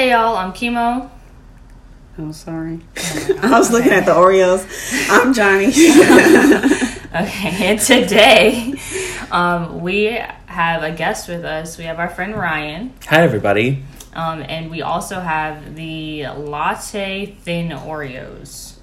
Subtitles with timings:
[0.00, 1.10] Hey y'all, I'm Chemo.
[2.18, 2.80] Oh, sorry.
[3.42, 4.66] I was looking at the Oreos.
[5.10, 5.66] I'm Johnny.
[7.22, 8.80] Okay, and today
[9.30, 11.76] um, we have a guest with us.
[11.76, 13.84] We have our friend Ryan, Hi, everybody.
[14.14, 18.76] um, and we also have the latte thin Oreos.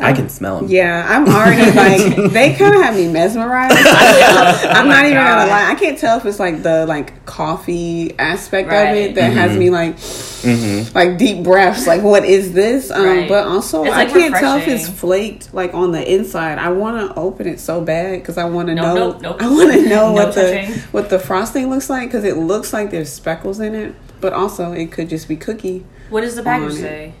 [0.00, 0.68] I can smell them.
[0.70, 1.70] yeah, I'm already
[2.22, 3.76] like they kind of have me mesmerized.
[3.78, 5.36] I'm Oh not even God.
[5.38, 5.70] gonna lie.
[5.70, 9.58] I can't tell if it's like the like coffee aspect of it that has Mm-hmm.
[9.58, 11.86] me like like deep breaths.
[11.86, 12.90] Like what is this?
[12.90, 13.28] Um, Right.
[13.28, 16.58] But also It's, I can't tell if it's flaked like on the inside.
[16.58, 19.10] I want to open it so bad because I want to Nope, know.
[19.12, 19.36] nope, nope.
[19.42, 20.72] I want to know No what touching.
[20.72, 23.94] the what the frosting looks like because it looks like there's speckles in it.
[24.20, 25.84] But also it could just be cookie.
[26.10, 27.08] What does the package say?
[27.08, 27.14] it.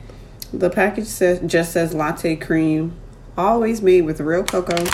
[0.50, 0.58] Say?
[0.58, 2.96] The package says just says latte cream,
[3.36, 4.84] always made with real cocoa.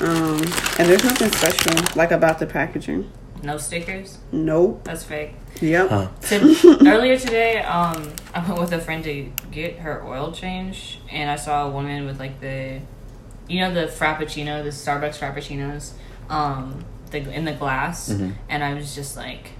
[0.00, 0.40] Um,
[0.78, 3.10] and there's nothing special like about the packaging.
[3.42, 4.18] No stickers.
[4.32, 4.84] Nope.
[4.84, 5.32] That's fake.
[5.60, 5.88] Yep.
[5.88, 6.08] Huh.
[6.20, 6.36] So,
[6.86, 11.36] earlier today, um, I went with a friend to get her oil change, and I
[11.36, 12.80] saw a woman with like the,
[13.48, 15.92] you know, the frappuccino, the Starbucks frappuccinos,
[16.28, 19.50] um, the in the glass, and I was just like,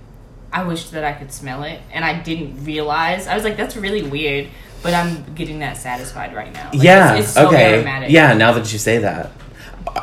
[0.53, 3.27] I wish that I could smell it, and I didn't realize.
[3.27, 4.49] I was like, that's really weird,
[4.83, 6.71] but I'm getting that satisfied right now.
[6.73, 7.15] Like, yeah.
[7.15, 7.77] it's, it's so okay.
[7.77, 8.11] aromatic.
[8.11, 8.33] Yeah.
[8.35, 9.31] Now that you say that,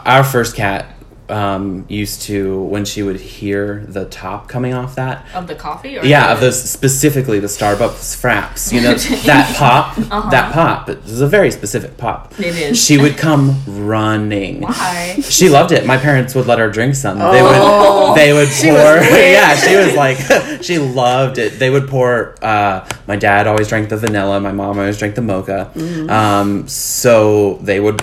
[0.05, 0.96] our first cat
[1.29, 5.25] um, used to when she would hear the top coming off that.
[5.33, 8.71] Of the coffee, or Yeah, of those specifically the Starbucks fraps.
[8.71, 8.93] You know
[9.25, 9.97] that pop.
[9.97, 10.29] Uh-huh.
[10.29, 10.89] That pop.
[10.89, 12.33] It was a very specific pop.
[12.39, 12.81] It is.
[12.83, 14.61] She would come running.
[14.61, 15.17] Why?
[15.21, 15.85] She loved it.
[15.85, 17.17] My parents would let her drink some.
[17.19, 18.09] They Oh.
[18.11, 18.97] would they would pour.
[19.27, 20.17] Yeah, she was like
[20.63, 21.59] she loved it.
[21.59, 25.21] They would pour uh my dad always drank the vanilla, my mom always drank the
[25.21, 25.71] mocha.
[25.75, 26.09] Mm-hmm.
[26.09, 28.01] Um so they would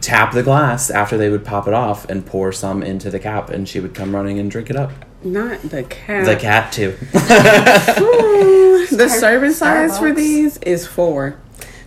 [0.00, 3.50] tap the glass after they would pop it off and pour some into the cap
[3.50, 4.92] and she would come running and drink it up.
[5.22, 6.26] Not the cat.
[6.26, 6.96] The cat too.
[8.86, 11.38] Hmm, the serving size for these is four.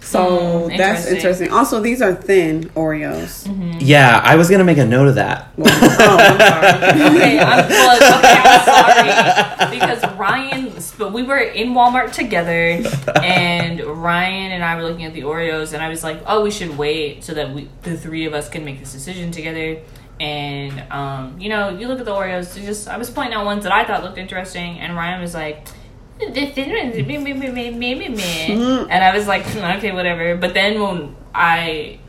[0.08, 1.16] So Hmm, that's interesting.
[1.18, 1.52] interesting.
[1.52, 3.46] Also, these are thin Oreos.
[3.82, 5.50] yeah, I was gonna make a note of that.
[5.58, 7.18] Well, oh, I'm sorry.
[7.18, 10.72] okay, I'm, well, okay, I'm sorry because Ryan.
[10.98, 12.82] But we were in Walmart together,
[13.22, 16.52] and Ryan and I were looking at the Oreos, and I was like, "Oh, we
[16.52, 19.78] should wait so that we, the three of us, can make this decision together."
[20.22, 22.58] And um, you know, you look at the Oreos.
[22.58, 25.34] you Just I was pointing out ones that I thought looked interesting, and Ryan was
[25.34, 25.67] like.
[28.10, 30.36] Meh." and I was like, "Hmm, okay, whatever.
[30.36, 32.00] But then when I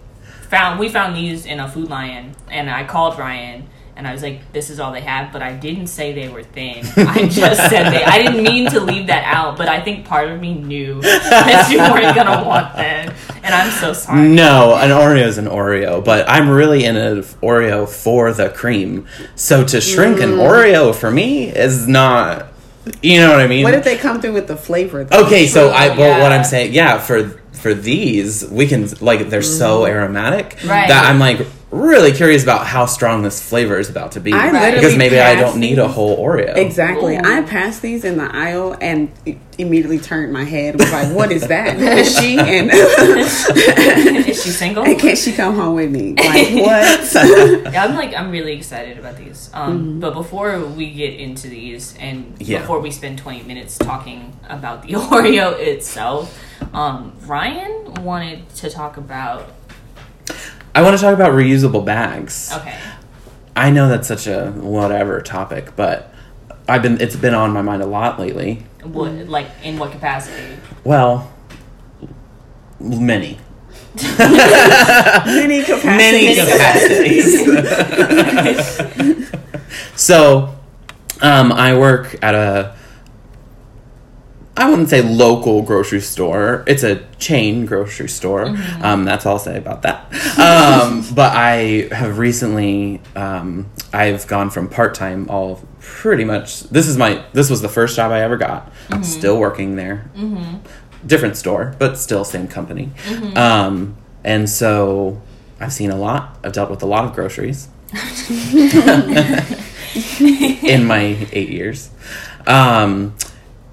[0.49, 4.23] found we found these in a food lion and I called Ryan and I was
[4.23, 6.87] like, This is all they have, but I didn't say they were thin.
[6.97, 10.29] I just said they I didn't mean to leave that out, but I think part
[10.29, 13.13] of me knew that you weren't gonna want them.
[13.43, 14.29] And I'm so sorry.
[14.29, 19.07] No, an Oreo is an Oreo, but I'm really in an Oreo for the cream.
[19.35, 22.48] So to shrink an Oreo for me is not,
[23.03, 23.65] you know what I mean?
[23.65, 25.05] What if they come through with the flavor?
[25.05, 25.25] though?
[25.27, 26.33] okay, so True, I well, what.
[26.33, 29.93] I'm saying, yeah, for for these we can like they're so mm-hmm.
[29.93, 30.87] aromatic Right.
[30.87, 34.51] that I'm like really curious about how strong this flavor is about to be I
[34.51, 36.57] literally because maybe I don't need a whole Oreo.
[36.57, 37.17] Exactly.
[37.17, 37.21] Ooh.
[37.23, 39.11] I passed these in the aisle and
[39.59, 40.75] immediately turned my head.
[40.75, 41.77] and Was like, "What is that?
[41.77, 42.71] Who is she?" And,
[44.29, 44.85] Is she single?
[44.85, 46.15] and can she come home with me?
[46.15, 47.15] Like what?
[47.73, 49.51] Yeah, I'm like I'm really excited about these.
[49.53, 52.61] Um, But before we get into these, and Yeah.
[52.61, 56.35] before we spend 20 minutes talking about the Oreo itself,
[56.73, 59.53] um, Ryan wanted to talk about.
[60.79, 62.53] I want to talk about reusable bags.
[62.55, 62.79] Okay,
[63.57, 66.15] I know that's such a whatever topic, but
[66.69, 68.65] I've been it's been on my mind a lot lately.
[68.85, 70.57] what like in what capacity?
[70.85, 71.33] Well,
[72.79, 73.41] many.
[73.99, 77.45] Many capacities.
[77.45, 77.65] Many
[78.47, 79.33] capacities.
[79.97, 80.55] so,
[81.21, 82.77] um, I work at a
[84.59, 86.65] I wouldn't say local grocery store.
[86.67, 88.47] It's a chain grocery store.
[88.83, 90.13] Um, that's all I'll say about that.
[90.39, 96.65] Um, but I have recently, um, I've gone from part time all pretty much.
[96.65, 97.25] This is my.
[97.33, 98.73] This was the first job I ever got.
[99.05, 100.11] Still working there.
[101.07, 102.91] Different store, but still same company.
[103.37, 105.23] Um, and so
[105.61, 106.37] I've seen a lot.
[106.43, 107.69] I've dealt with a lot of groceries
[110.21, 111.91] in my eight years.
[112.47, 113.15] Um,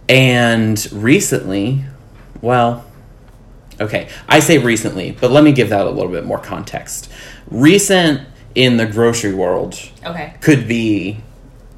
[0.07, 1.83] and recently,
[2.41, 2.85] well,
[3.79, 7.11] okay, I say recently, but let me give that a little bit more context.
[7.49, 8.21] Recent
[8.53, 10.33] in the grocery world Okay.
[10.41, 11.17] could be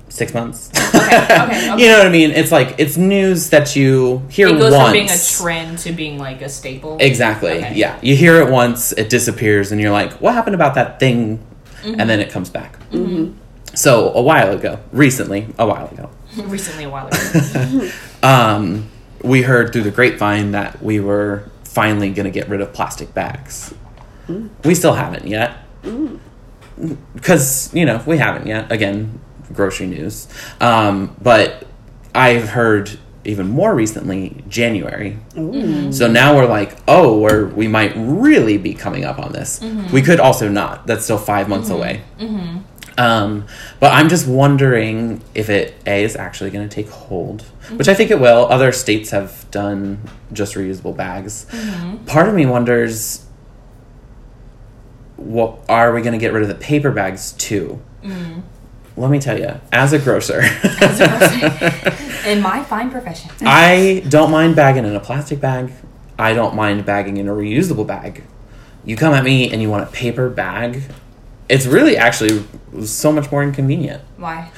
[0.10, 0.70] six months.
[0.76, 0.98] Okay.
[0.98, 1.16] Okay.
[1.44, 1.82] okay.
[1.82, 2.32] you know what I mean?
[2.32, 4.84] It's like it's news that you hear it goes once.
[4.84, 6.98] from being a trend to being like a staple.
[7.00, 7.60] Exactly.
[7.74, 7.98] Yeah.
[8.02, 11.38] You hear it once, it disappears, and you're like, what happened about that thing?
[11.82, 12.00] Mm-hmm.
[12.00, 12.80] And then it comes back.
[12.90, 13.38] Mm-hmm.
[13.74, 16.10] So a while ago, recently, a while ago,
[16.46, 17.90] Recently, a while ago.
[18.24, 18.90] um,
[19.24, 23.14] we heard through the grapevine that we were finally going to get rid of plastic
[23.14, 23.74] bags.
[24.28, 24.50] Mm.
[24.64, 25.58] We still haven't yet.
[25.84, 26.20] Mm.
[27.16, 28.72] Because, you know, we haven't yet.
[28.72, 29.20] Again,
[29.54, 30.28] grocery news.
[30.62, 31.66] Um, but
[32.14, 35.18] I've heard even more recently January.
[35.92, 39.60] So now we're like, oh, we're, we might really be coming up on this.
[39.60, 39.92] Mm-hmm.
[39.94, 40.86] We could also not.
[40.88, 41.78] That's still five months mm-hmm.
[41.78, 42.02] away.
[42.20, 42.57] Mm-hmm.
[42.98, 43.46] Um,
[43.80, 47.78] but I'm just wondering if it a is actually going to take hold, mm-hmm.
[47.78, 48.48] which I think it will.
[48.50, 50.02] Other states have done
[50.34, 51.46] just reusable bags.
[51.52, 52.06] Mm-hmm.
[52.06, 53.26] Part of me wonders,
[55.16, 57.80] what are we going to get rid of the paper bags too?
[58.02, 58.42] Mm-hmm.
[59.00, 60.42] Let me tell you, as a grocer,
[62.28, 63.30] In my fine profession.
[63.42, 65.72] I don't mind bagging in a plastic bag.
[66.18, 68.24] I don't mind bagging in a reusable bag.
[68.84, 70.82] You come at me and you want a paper bag.
[71.50, 72.46] It's really actually
[72.86, 74.02] so much more inconvenient.
[74.18, 74.52] Why?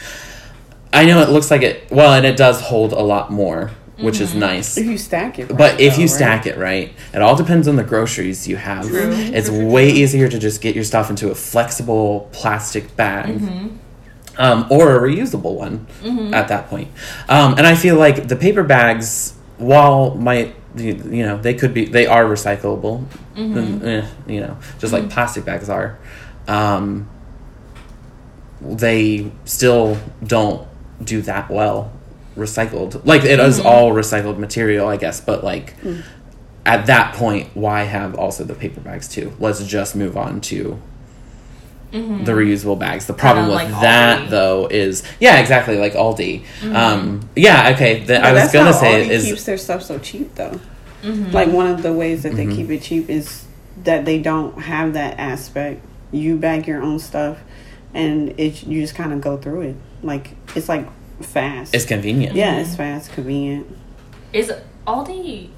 [0.91, 4.19] I know it looks like it well, and it does hold a lot more, which
[4.19, 4.75] is nice.
[4.77, 6.15] If you stack it, right, But if though, you right?
[6.15, 8.87] stack it right, it all depends on the groceries you have.
[8.87, 9.11] True.
[9.11, 13.39] It's way easier to just get your stuff into a flexible plastic bag.
[14.37, 15.85] Um, or a reusable one
[16.33, 16.87] at that point.
[17.27, 21.73] Um, and I feel like the paper bags, while might you you know they could
[21.73, 23.03] be they are recyclable,
[23.35, 25.97] and, eh, you know just like plastic bags are.
[26.49, 27.07] Um,
[28.61, 30.67] they still don't
[31.03, 31.91] do that well
[32.35, 33.05] recycled.
[33.05, 35.75] Like it is all recycled material, I guess, but like
[36.65, 39.33] at that point, why have also the paper bags too?
[39.39, 40.81] Let's just move on to
[41.91, 43.07] the reusable bags.
[43.07, 44.29] The problem with like that Aldi.
[44.29, 46.43] though is yeah, exactly like Aldi.
[46.75, 48.03] Um, yeah, okay.
[48.03, 50.59] The, I was gonna say Aldi is keeps their stuff so cheap though.
[51.03, 52.55] Like one of the ways that they Mm-hmm.
[52.55, 53.45] keep it cheap is
[53.85, 55.81] that they don't have that aspect.
[56.11, 57.39] You bag your own stuff,
[57.93, 59.75] and it you just kind of go through it.
[60.01, 60.87] Like it's like
[61.21, 61.73] fast.
[61.75, 62.35] it's convenient.
[62.35, 62.61] yeah, mm-hmm.
[62.61, 63.67] it's fast, convenient.
[64.33, 64.51] Is
[64.87, 65.49] Aldi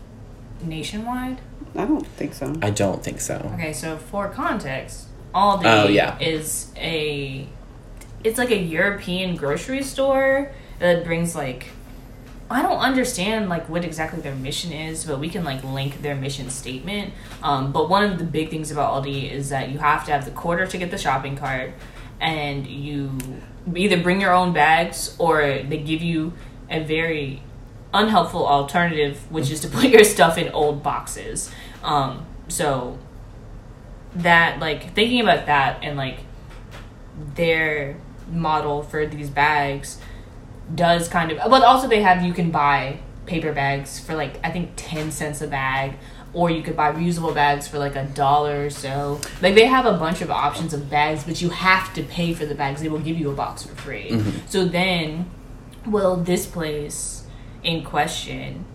[0.63, 1.39] nationwide?
[1.75, 2.55] I don't think so.
[2.61, 3.35] I don't think so.
[3.53, 6.19] Okay, so for context, Aldi Oh, yeah.
[6.19, 7.47] is a
[8.23, 11.67] it's like a European grocery store that brings like
[12.51, 16.15] I don't understand like what exactly their mission is, but we can like link their
[16.15, 17.13] mission statement.
[17.41, 20.25] Um, but one of the big things about Aldi is that you have to have
[20.25, 21.73] the quarter to get the shopping cart,
[22.19, 23.17] and you
[23.75, 26.33] either bring your own bags or they give you
[26.69, 27.41] a very
[27.93, 31.51] unhelpful alternative, which is to put your stuff in old boxes.
[31.83, 32.97] Um, so
[34.15, 36.19] that like thinking about that and like
[37.35, 37.97] their
[38.29, 39.99] model for these bags
[40.75, 44.49] does kind of but also they have you can buy paper bags for like i
[44.49, 45.95] think 10 cents a bag
[46.33, 49.19] or you could buy reusable bags for like a dollar or so.
[49.41, 52.45] Like they have a bunch of options of bags but you have to pay for
[52.45, 52.81] the bags.
[52.81, 54.11] They will give you a box for free.
[54.11, 54.47] Mm-hmm.
[54.47, 55.29] So then
[55.85, 57.25] well, this place
[57.63, 58.65] in question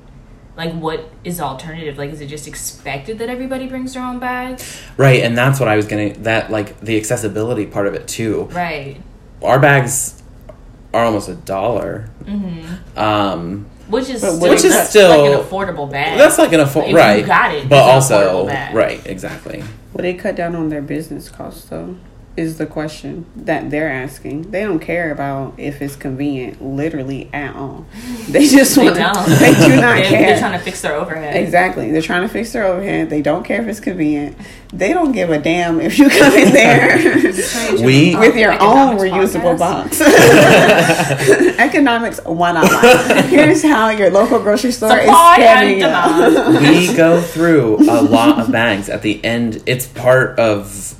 [0.56, 1.98] like what is the alternative?
[1.98, 4.82] Like is it just expected that everybody brings their own bags?
[4.96, 8.44] Right, and that's what I was gonna that like the accessibility part of it too.
[8.52, 9.00] right.
[9.42, 10.15] Our bags
[10.96, 12.08] are almost a dollar.
[12.96, 16.60] Um, which is still, Which is that's still- like an affordable bag that's like an
[16.60, 18.74] afford If you right, got it, but it's an also affordable bag.
[18.74, 19.62] right, exactly.
[19.92, 21.94] Will they cut down on their business costs though?
[22.36, 24.50] Is the question that they're asking.
[24.50, 27.86] They don't care about if it's convenient, literally at all.
[28.28, 28.96] They just they want.
[28.96, 30.20] don't They do not they're, care.
[30.26, 31.92] they're trying to fix their overhead Exactly.
[31.92, 33.08] They're trying to fix their overhead.
[33.08, 34.36] They don't care if it's convenient.
[34.72, 36.98] They don't give a damn if you come in there
[37.86, 40.00] We- with your own Economics reusable podcast.
[40.00, 40.00] box.
[41.58, 43.28] Economics 101.
[43.28, 46.88] Here's how your local grocery store Supply is and spending it.
[46.90, 49.62] we go through a lot of bags at the end.
[49.66, 50.94] It's part of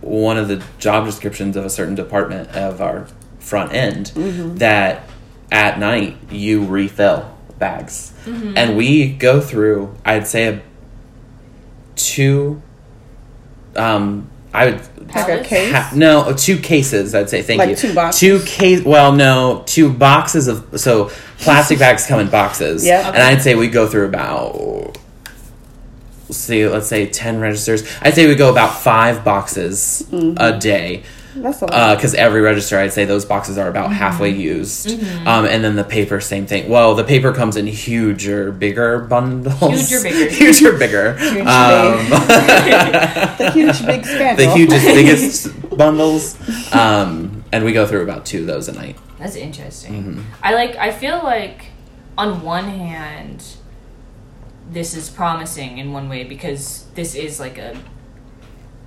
[0.00, 3.06] one of the job descriptions of a certain department of our
[3.38, 4.06] front end
[4.58, 5.02] that
[5.52, 8.12] at night you refill bags.
[8.26, 10.62] And we go through, I'd say, a
[11.96, 12.62] two.
[13.76, 14.80] Um, I would
[15.14, 15.72] Like a case.
[15.72, 17.14] Ha- no, two cases.
[17.14, 17.42] I'd say.
[17.42, 17.76] Thank Like you.
[17.76, 18.20] two boxes?
[18.20, 18.82] Two case.
[18.84, 22.84] Well, no, two boxes of so plastic bags come in boxes.
[22.84, 23.06] Yep.
[23.14, 24.96] And I'd say we go through about.
[26.30, 27.82] Let's See, let's say ten registers.
[28.02, 30.36] I'd say we go about five boxes Mm-hmm.
[30.38, 31.02] a day.
[31.36, 31.94] That's a lot.
[31.96, 34.90] Because every register, I'd say those boxes are about halfway used,
[35.28, 36.68] um, and then the paper, same thing.
[36.68, 39.88] Well, the paper comes in huger, bigger bundles.
[39.88, 40.30] Huger, bigger.
[40.34, 41.16] huger, bigger.
[41.18, 42.10] Huge, Um,
[43.38, 44.44] the huge big scandal.
[44.46, 46.74] the hugest, biggest bundles.
[46.74, 48.96] Um, and we go through about two of those a night.
[49.18, 49.92] That's interesting.
[50.02, 50.20] Mm-hmm.
[50.42, 50.74] I like.
[50.76, 51.66] I feel like,
[52.18, 53.44] on one hand,
[54.70, 57.76] this is promising in one way because this is like a.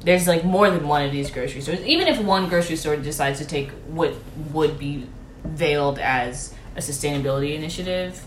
[0.02, 1.80] There's like more than one of these grocery stores.
[1.82, 4.14] Even if one grocery store decides to take what
[4.52, 5.08] would be
[5.44, 8.26] veiled as a sustainability initiative,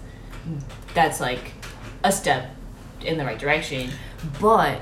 [0.95, 1.53] that's like
[2.03, 2.55] a step
[3.03, 3.91] in the right direction.
[4.41, 4.81] But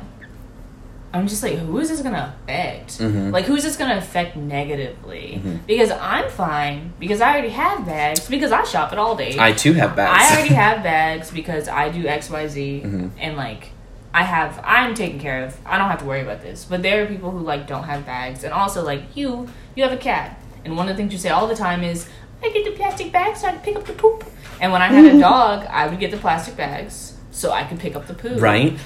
[1.15, 2.99] I'm just like, who is this gonna affect?
[2.99, 3.33] Mhm.
[3.33, 5.41] Like, who's this gonna affect negatively?
[5.45, 5.61] Mhm.
[5.67, 9.39] Because I'm fine because I already have bags because I shop at Aldi.
[9.39, 10.13] I too have bags.
[10.23, 13.11] I already have bags because I do X Y Z Mhm.
[13.21, 13.71] and like
[14.13, 15.57] I have I'm taken care of.
[15.67, 16.65] I don't have to worry about this.
[16.65, 19.93] But there are people who like don't have bags and also like you you have
[19.93, 22.09] a cat and one of the things you say all the time is
[22.43, 24.25] I get the plastic bags so I can pick up the poop.
[24.61, 27.81] And when I had a dog, I would get the plastic bags so I could
[27.81, 28.41] pick up the poop.
[28.41, 28.79] right?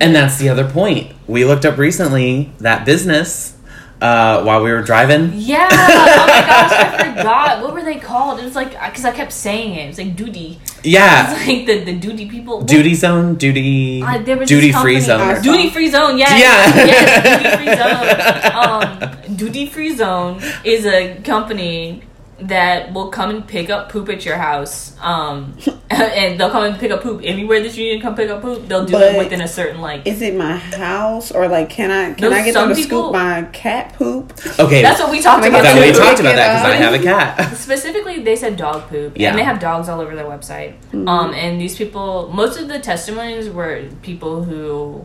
[0.00, 1.12] And that's the other point.
[1.26, 3.56] We looked up recently that business
[4.00, 5.32] uh, while we were driving.
[5.34, 5.66] Yeah.
[5.70, 7.62] Oh my gosh, I forgot.
[7.62, 8.38] What were they called?
[8.38, 9.84] It was like because I kept saying it.
[9.84, 10.60] It was like duty.
[10.84, 12.62] Yeah, like the the duty people.
[12.62, 15.42] duty zone, duty, Uh, duty free zone.
[15.42, 16.30] Duty free zone, yes.
[16.38, 16.86] Yeah.
[16.86, 19.28] yes, duty free zone.
[19.28, 22.02] Um, duty free zone is a company
[22.40, 24.96] that will come and pick up poop at your house.
[25.00, 25.56] Um,
[25.90, 28.42] and they'll come and pick up poop anywhere that you need to come pick up
[28.42, 28.68] poop.
[28.68, 30.06] They'll do But- it within a certain like.
[30.06, 33.12] Is it my house or like can I can I get them to people- scoop
[33.12, 34.32] my cat poop?
[34.58, 35.62] Okay, That's what we talked about.
[35.62, 37.56] get that we talked about that because I have a cat.
[37.56, 39.30] Specifically, they said dog poop, Yeah.
[39.30, 40.74] and they have dogs all over their website.
[40.92, 41.08] Mm-hmm.
[41.08, 45.04] Um, and these people, most of the testimonies were people who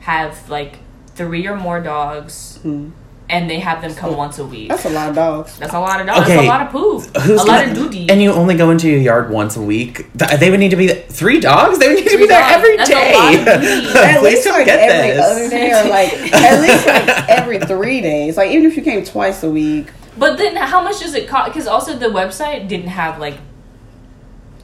[0.00, 0.78] have like
[1.14, 2.90] three or more dogs, Hmm.
[3.30, 4.68] And they have them come once a week.
[4.68, 5.58] That's a lot of dogs.
[5.58, 6.20] That's a lot of dogs.
[6.22, 6.34] Okay.
[6.34, 7.16] That's a lot of poop.
[7.22, 8.10] Who's a lot gonna- of duty.
[8.10, 10.06] And you only go into your yard once a week.
[10.14, 11.78] They would need to be th- three dogs.
[11.78, 12.54] They would need to Three be there dogs.
[12.56, 13.12] every That's a day.
[13.14, 13.46] lot of.
[13.96, 15.26] At least don't like get every this.
[15.26, 18.36] other day, or like at least like every three days.
[18.36, 21.52] Like even if you came twice a week, But then, how much does it cost?
[21.52, 23.38] Because also the website didn't have like.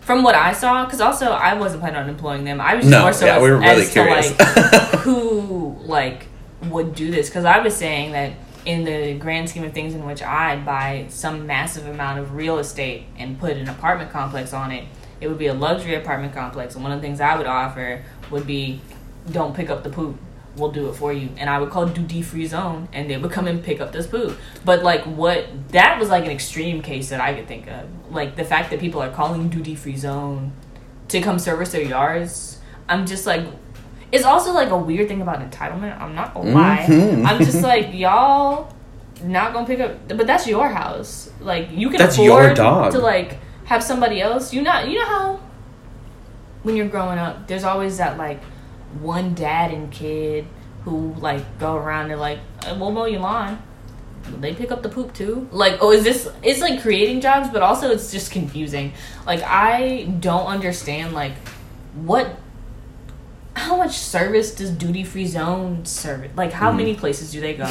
[0.00, 2.60] From what I saw, because also I wasn't planning on employing them.
[2.60, 4.28] I was just No, more so yeah, as, we were really as curious.
[4.36, 6.26] to like who like
[6.70, 7.28] would do this.
[7.28, 8.32] Because I was saying that
[8.66, 12.58] in the grand scheme of things, in which I'd buy some massive amount of real
[12.58, 14.84] estate and put an apartment complex on it,
[15.20, 16.74] it would be a luxury apartment complex.
[16.74, 18.80] And one of the things I would offer would be,
[19.30, 20.18] don't pick up the poop.
[20.56, 21.28] We'll do it for you.
[21.36, 24.06] And I would call duty free zone, and they would come and pick up this
[24.06, 24.36] poop.
[24.64, 27.88] But like, what that was like an extreme case that I could think of.
[28.10, 30.52] Like the fact that people are calling duty free zone
[31.08, 32.58] to come service their yards.
[32.88, 33.46] I'm just like,
[34.16, 36.00] it's also like a weird thing about entitlement.
[36.00, 36.84] I'm not gonna lie.
[36.88, 37.24] Mhm.
[37.26, 38.72] I'm just like y'all
[39.24, 41.30] not gonna pick up, but that's your house.
[41.40, 42.92] Like you can That's afford your dog.
[42.92, 44.52] to like have somebody else.
[44.52, 45.40] You not you know how
[46.62, 48.42] when you're growing up, there's always that like
[49.00, 50.46] one dad and kid
[50.84, 53.62] who like go around and like "Uh, we'll mow your lawn.
[54.40, 55.48] They pick up the poop too.
[55.52, 56.28] Like, oh, is this?
[56.42, 58.92] It's like creating jobs, but also it's just confusing.
[59.24, 61.34] Like, I don't understand like
[61.94, 62.26] what
[63.76, 66.30] how much service does duty free zone serve?
[66.36, 66.76] Like, how Mm.
[66.76, 67.66] many places do they go?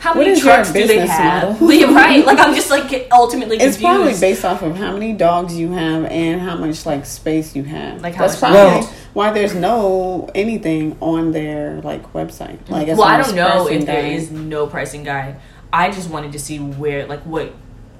[0.00, 1.60] How What many trucks do they have?
[1.60, 1.68] model?
[1.94, 2.24] Right.
[2.24, 6.04] Like, I'm just like ultimately it's probably based off of how many dogs you have
[6.06, 8.02] and how much like space you have.
[8.02, 12.58] Like, how That's much- probably Well- why there's no anything on their like website.
[12.68, 14.22] Like well, I don't know if there goes.
[14.24, 15.36] is no pricing guide.
[15.72, 17.52] I just wanted to see where, like, what.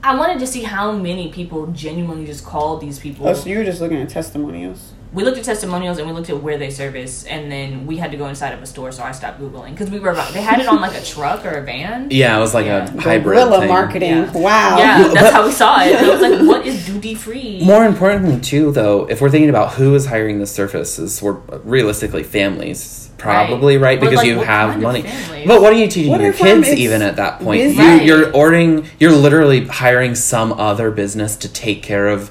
[0.03, 3.29] I wanted to see how many people genuinely just called these people.
[3.29, 4.93] Oh, so you were just looking at testimonials.
[5.12, 8.12] We looked at testimonials and we looked at where they service, and then we had
[8.12, 10.33] to go inside of a store, so I stopped googling because we were about.
[10.33, 12.09] They had it on like a truck or a van.
[12.11, 12.87] Yeah, it was like Yeah.
[12.87, 13.69] a hybrid Guerrilla thing.
[13.69, 14.09] marketing.
[14.11, 14.33] Yeah.
[14.33, 14.79] Wow.
[14.79, 15.95] Yeah, that's how we saw it.
[15.97, 19.50] And I was like, "What is duty free?" More importantly, too, though, if we're thinking
[19.50, 24.38] about who is hiring the services, we're realistically families, probably right, But, because like, you
[24.38, 25.02] have kind of money.
[25.02, 25.47] families?
[25.49, 27.61] But what are you teaching What your kids even at that point?
[27.62, 27.83] busy?
[27.83, 28.87] You, You're ordering.
[29.00, 32.31] You're literally hiring some other business to take care of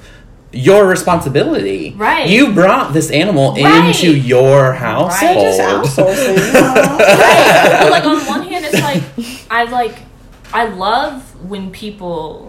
[0.52, 1.94] your responsibility.
[1.96, 2.28] Right.
[2.28, 3.86] You brought this animal Right.
[3.86, 5.36] into your They're household.
[5.36, 6.36] just outsourcing.
[6.54, 7.78] right.
[7.82, 9.02] But like on one hand, it's like
[9.50, 9.96] I like
[10.52, 12.48] I love when people.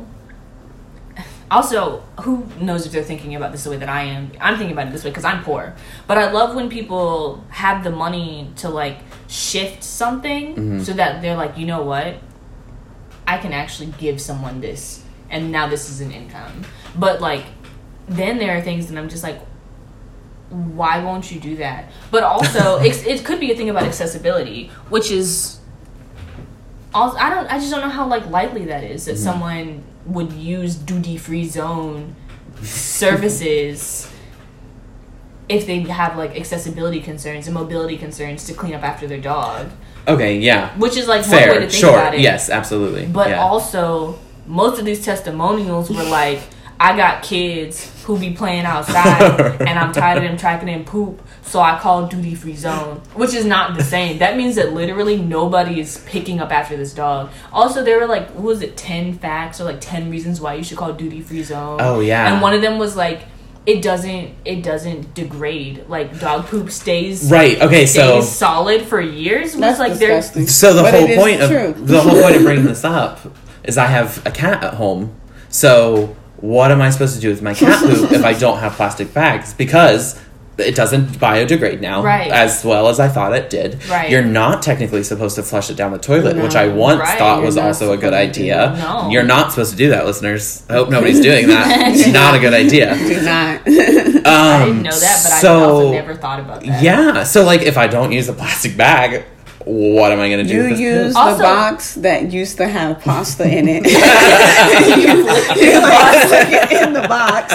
[1.49, 4.31] Also, who knows if they're thinking about this the way that I am?
[4.39, 5.75] I'm thinking about it this way because I'm poor.
[6.07, 10.79] But I love when people have the money to like shift something mm-hmm.
[10.81, 12.15] so that they're like, you know what,
[13.27, 16.63] I can actually give someone this, and now this is an income.
[16.95, 17.43] But like,
[18.11, 19.39] then there are things that I'm just like,
[20.49, 21.91] why won't you do that?
[22.11, 25.59] But also, it's, it could be a thing about accessibility, which is.
[26.93, 27.47] Also, I don't.
[27.47, 29.23] I just don't know how like likely that is that mm-hmm.
[29.23, 32.15] someone would use duty free zone
[32.61, 34.11] services
[35.49, 39.71] if they have like accessibility concerns and mobility concerns to clean up after their dog,
[40.07, 40.75] Okay, yeah.
[40.77, 41.91] which is like one way to think sure.
[41.91, 42.21] about it.
[42.21, 43.05] Yes, absolutely.
[43.05, 43.41] But yeah.
[43.41, 46.41] also, most of these testimonials were like,
[46.79, 51.21] I got kids who be playing outside and I'm tired of them tracking in poop,
[51.43, 54.19] so I call duty free zone, which is not the same.
[54.19, 57.29] That means that literally nobody is picking up after this dog.
[57.51, 60.63] Also, there were like, what was it, 10 facts or like 10 reasons why you
[60.63, 61.79] should call duty free zone?
[61.81, 62.31] Oh, yeah.
[62.31, 63.23] And one of them was like,
[63.65, 65.85] it doesn't it doesn't degrade.
[65.87, 67.61] Like dog poop stays Right.
[67.61, 67.85] Okay.
[67.85, 69.53] So stays solid for years.
[69.53, 70.47] That's like they're disgusting.
[70.47, 71.73] So the But whole point of true.
[71.73, 73.19] the whole point of bringing this up
[73.63, 75.15] is I have a cat at home.
[75.49, 78.73] So what am I supposed to do with my cat poop if I don't have
[78.73, 79.53] plastic bags?
[79.53, 80.19] Because
[80.57, 82.29] it doesn't biodegrade now Right.
[82.29, 83.83] as well as I thought it did.
[83.89, 84.11] Right.
[84.11, 86.43] You're not technically supposed to flush it down the toilet, No.
[86.43, 87.17] which I once Right.
[87.17, 88.75] thought was You're not also a good supposed to do idea.
[88.77, 89.09] No.
[89.09, 90.61] You're not supposed to do that, listeners.
[90.69, 91.95] I hope nobody's doing that.
[91.95, 92.95] it's not a good idea.
[92.97, 93.67] Do not.
[93.67, 96.83] Um, I didn't know that, but so, I also never thought about that.
[96.83, 97.23] Yeah.
[97.23, 99.23] So like if I don't use a plastic bag,
[99.65, 100.53] what am I gonna do?
[100.53, 101.15] You with this use?
[101.15, 103.83] Also- the box that used to have pasta in it.
[105.61, 107.53] you like stick it in the box.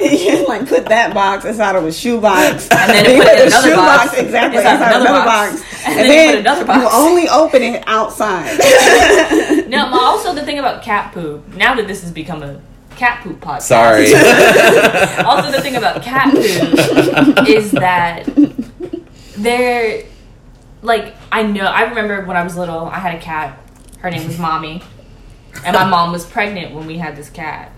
[0.00, 3.38] You like put that box inside of a shoe box, And then you put it
[3.44, 5.52] in the another shoe box, exactly inside inside, another another box.
[5.60, 6.82] box, And and, then you then put another box.
[6.82, 8.58] you only open it outside.
[9.68, 11.46] No, but also the thing about cat poop.
[11.54, 12.60] Now that this has become a
[12.96, 13.62] cat poop podcast.
[13.62, 14.06] Sorry.
[15.24, 18.24] also the thing about cat poop is that
[19.36, 20.04] they're
[20.82, 23.58] like I know I remember when I was little I had a cat.
[23.98, 24.82] Her name was mommy.
[25.64, 27.72] And my mom was pregnant when we had this cat.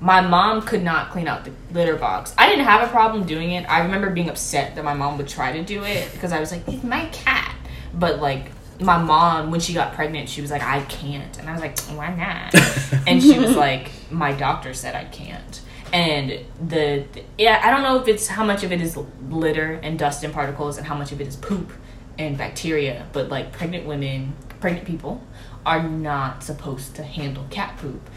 [0.00, 2.34] My mom could not clean out the litter box.
[2.38, 3.68] I didn't have a problem doing it.
[3.68, 6.50] I remember being upset that my mom would try to do it because I was
[6.50, 7.54] like it's my cat.
[7.94, 11.38] But like my mom when she got pregnant she was like I can't.
[11.38, 12.54] And I was like why not?
[13.06, 15.60] And she was like my doctor said I can't.
[15.92, 17.04] And the
[17.36, 18.96] yeah i don't know if it's how much of it is
[19.28, 21.72] litter and dust and particles and how much of it is poop
[22.20, 25.22] and bacteria but like pregnant women pregnant people
[25.64, 28.08] are not supposed to handle cat poop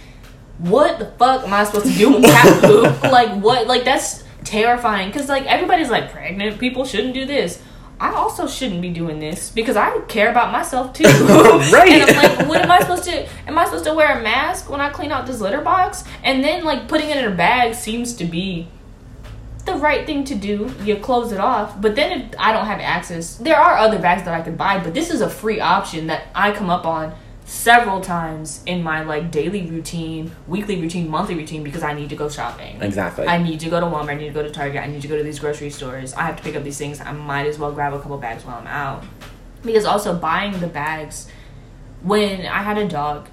[0.58, 4.24] what the fuck am i supposed to do with cat poop like what like that's
[4.44, 7.62] terrifying because like everybody's like pregnant people shouldn't do this
[8.00, 11.06] I also shouldn't be doing this because I care about myself too.
[11.06, 11.90] Right.
[12.02, 13.26] And I'm like, what am I supposed to?
[13.48, 16.04] Am I supposed to wear a mask when I clean out this litter box?
[16.22, 18.68] And then like putting it in a bag seems to be
[19.66, 20.74] the right thing to do.
[20.84, 21.80] You close it off.
[21.82, 24.84] But then if I don't have access, there are other bags that I could buy,
[24.84, 27.14] but this is a free option that I come up on
[27.46, 32.16] several times in my like daily routine, weekly routine, monthly routine because I need to
[32.16, 32.82] go shopping.
[32.82, 33.28] Exactly.
[33.28, 35.08] I need to go to Walmart, I need to go to Target, I need to
[35.08, 36.14] go to these grocery stores.
[36.14, 37.02] I have to pick up these things.
[37.02, 39.04] I might as well grab a couple bags while I'm out.
[39.64, 41.28] Because also buying the bags
[42.02, 43.28] when I had a dog,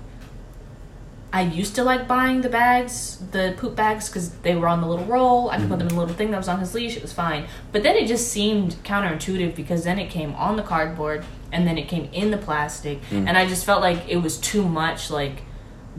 [1.33, 4.87] I used to like buying the bags, the poop bags, because they were on the
[4.89, 5.51] little roll.
[5.51, 5.89] I could put mm-hmm.
[5.89, 6.97] them in a little thing that was on his leash.
[6.97, 7.47] It was fine.
[7.71, 11.79] But then it just seemed counterintuitive because then it came on the cardboard and then
[11.79, 13.27] it came in the plastic, mm.
[13.27, 15.43] and I just felt like it was too much like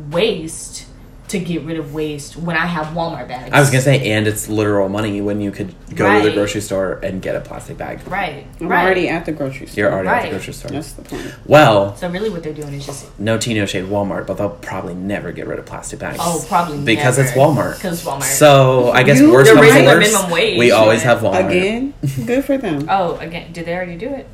[0.10, 0.88] waste
[1.32, 3.52] to get rid of waste when I have Walmart bags.
[3.54, 6.62] I was gonna say, and it's literal money when you could go to the grocery
[6.62, 8.06] store and get a plastic bag.
[8.08, 8.84] right, I'm right.
[8.86, 9.84] already at the grocery store.
[9.86, 10.72] You're already at the grocery store.
[10.72, 11.34] That's the point.
[11.46, 14.50] Well, so really, what they're doing is just no tea, no shade, Walmart, but they'll
[14.50, 16.17] probably never get rid of plastic bags.
[16.20, 17.30] oh, probably because never.
[17.30, 17.76] it's Walmart.
[17.76, 18.24] Because Walmart.
[18.24, 21.02] So I guess You- worst They're comes to raising the worst, minimum wage, we always
[21.04, 21.50] have Walmart.
[21.50, 21.94] Again,
[22.26, 22.88] good for them.
[22.89, 24.28] oh, again, did they already do it?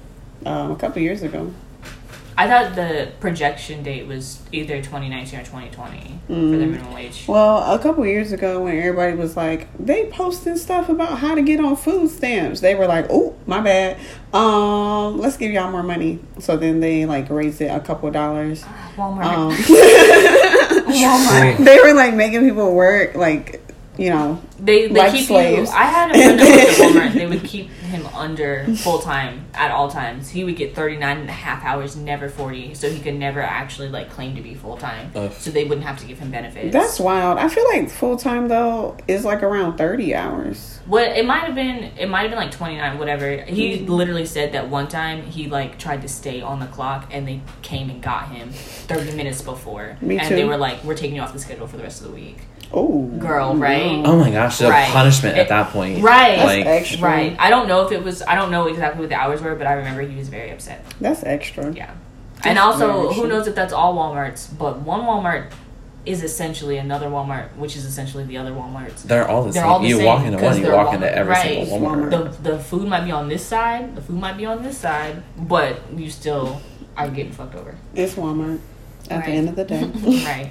[0.46, 1.52] Um, a couple years ago.
[2.40, 7.26] I thought the projection date was either 2019 or 2020 for the minimum wage.
[7.28, 11.42] Well, a couple years ago, when everybody was like, they posting stuff about how to
[11.42, 13.98] get on food stamps, they were like, "Oh, my bad.
[14.34, 18.64] Um, let's give y'all more money." So then they like raised it a couple dollars.
[18.96, 19.24] Walmart.
[19.24, 19.52] Um,
[20.88, 21.58] Walmart.
[21.64, 23.62] they were like making people work, like
[23.98, 25.72] you know, They, they like keep slaves.
[25.72, 25.76] you.
[25.76, 26.76] I had a friend that worked at
[27.12, 27.14] Walmart.
[27.14, 30.30] They would keep him under full time at all times.
[30.30, 32.74] He would get 39 and a half hours, never 40.
[32.74, 35.12] So he could never actually like claim to be full time.
[35.16, 35.32] Ugh.
[35.34, 36.74] So they wouldn't have to give him benefits.
[36.74, 37.38] that's wild.
[37.38, 40.80] I feel like full time though is like around thirty hours.
[40.86, 43.38] What it might have been, it might have been like twenty nine, whatever.
[43.44, 43.92] He mm-hmm.
[43.92, 47.42] literally said that one time he like tried to stay on the clock, and they
[47.62, 50.36] came and got him thirty minutes before, Me and too.
[50.36, 52.38] they were like, "We're taking you off the schedule for the rest of the week."
[52.74, 54.02] Oh, Girl, right?
[54.06, 54.90] Oh my gosh, the Right.
[54.92, 56.04] punishment It- at that point.
[56.04, 56.36] right.
[56.36, 57.08] That's Like, extra.
[57.08, 57.36] Right.
[57.40, 58.22] I don't know if it was.
[58.24, 60.84] I don't know exactly what the hours were, but I remember he was very upset.
[61.00, 61.72] That's extra.
[61.72, 61.92] Yeah.
[62.44, 63.30] And also, who true.
[63.30, 64.50] knows if that's all WalMarts?
[64.58, 65.46] But one Walmart
[66.06, 69.04] is essentially another Walmart, which is essentially the other WalMarts.
[69.04, 69.72] they're all the They're same.
[69.72, 70.94] all the you same, walk into 'cause one, you walk Walmart.
[70.96, 71.68] into every Right.
[71.68, 72.10] single Walmart.
[72.12, 72.34] Walmart.
[72.44, 75.24] the the food might be on this side, the food might be on this side,
[75.38, 76.62] but you still
[76.96, 77.76] are getting fucked over.
[77.96, 78.60] It's Walmart.
[79.10, 79.26] At Right.
[79.26, 79.84] the end of the day.
[80.26, 80.50] right.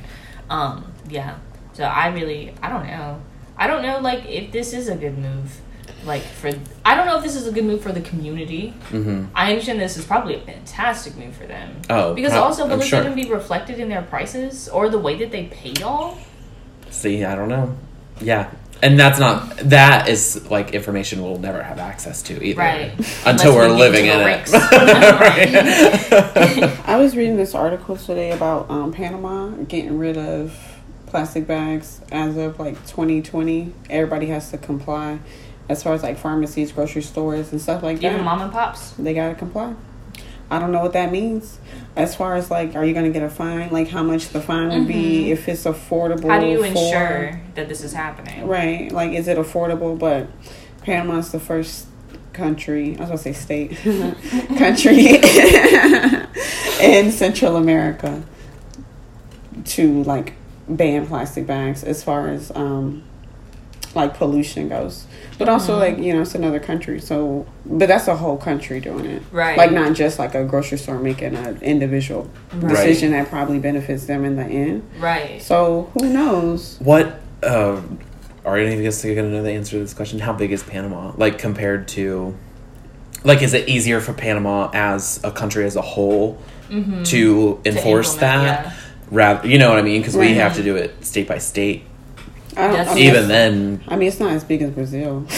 [0.50, 1.35] Um, yeah.
[1.77, 3.21] So I really I don't know.
[3.59, 5.61] I don't know like if this is a good move.
[6.07, 6.51] Like for
[6.87, 8.71] I don't know if this is a good move for the community.
[8.89, 11.77] hmm I understand this is probably a fantastic move for them.
[11.91, 13.01] Oh, Because prob- also will I'm this sure.
[13.01, 16.17] even be reflected in their prices or the way that they pay y'all?
[16.91, 17.77] See, I don't know.
[18.23, 18.51] Yeah.
[18.83, 22.59] And that's not that is like information we'll never have access to either.
[22.61, 22.93] Right.
[23.27, 24.49] Until Unless we're we living in it.
[26.87, 30.57] I was reading this article today about um, Panama getting rid of
[31.07, 33.73] plastic bags as of like 2020.
[33.90, 35.19] Everybody has to comply.
[35.69, 38.53] As far as like pharmacies, grocery stores, and stuff like Even that, Even mom and
[38.53, 38.90] pops.
[38.92, 39.75] they gotta comply.
[40.49, 41.59] I don't know what that means.
[41.97, 43.71] As far as like, are you gonna get a fine?
[43.71, 46.19] Like, how much the fine would be if it's affordable?
[46.21, 46.31] Mm-hmm.
[46.31, 48.47] How do you for- ensure that this is happening?
[48.47, 48.92] Right.
[48.92, 49.99] Like, is it affordable?
[49.99, 50.29] But
[50.83, 51.87] Panama's the first
[52.33, 53.77] country, I was going to say state,
[54.59, 55.16] country
[56.81, 58.23] in Central America
[59.64, 60.35] to, like,
[60.68, 63.02] ban plastic bags as far as, um,
[63.94, 65.07] like, pollution goes.
[65.38, 65.81] But also, Mm-hmm.
[65.81, 67.00] like, you know, it's another country.
[67.00, 69.22] So, but that's a whole country doing it.
[69.33, 69.57] Right.
[69.57, 72.70] Like, not just like a grocery store making an individual Right.
[72.70, 74.83] decision that probably benefits them in the end.
[74.98, 75.40] Right.
[75.42, 76.76] So, who knows?
[76.81, 77.81] What uh,
[78.44, 80.18] are any of you guys going to know the answer to this question?
[80.18, 81.12] How big is Panama?
[81.16, 82.35] Like compared to,
[83.24, 86.38] like, is it easier for Panama as a country as a whole
[87.05, 88.64] to enforce implement, that?
[88.66, 88.72] yeah.
[89.11, 90.01] Rather, you know what I mean?
[90.01, 91.85] Because we have to do it state by state.
[92.57, 95.27] I don't, That's I mean, Even then, I mean, it's not as big as Brazil.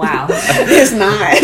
[0.00, 0.26] Wow.
[0.30, 1.40] it's not.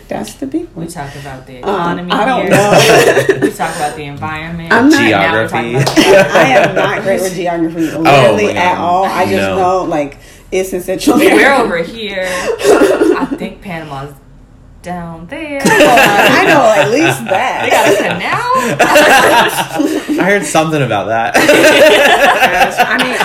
[0.08, 0.88] That's the big we one.
[0.88, 2.50] talk about the Um, economy I don't here.
[2.50, 3.46] know.
[3.46, 4.72] we talk about the environment.
[4.72, 5.74] I'm not- Now Geography.
[5.74, 8.56] about- I am not great with geography, literally my God.
[8.56, 9.04] at all.
[9.04, 9.56] I just No.
[9.56, 10.16] know like
[10.50, 11.36] it's in Central America.
[11.36, 12.26] We're over here.
[12.26, 14.14] I think Panama's
[14.82, 15.60] down there.
[15.62, 17.62] I know at least that.
[17.64, 17.86] They that.
[17.86, 17.96] got a
[20.08, 20.20] canal.
[20.20, 21.34] I heard something about that.
[22.78, 23.16] I mean,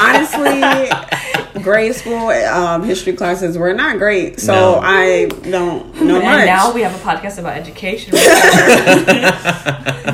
[1.55, 4.79] honestly, grade school um, history classes were not great, so No.
[4.81, 6.45] I don't know and much.
[6.45, 8.13] now we have a podcast about education.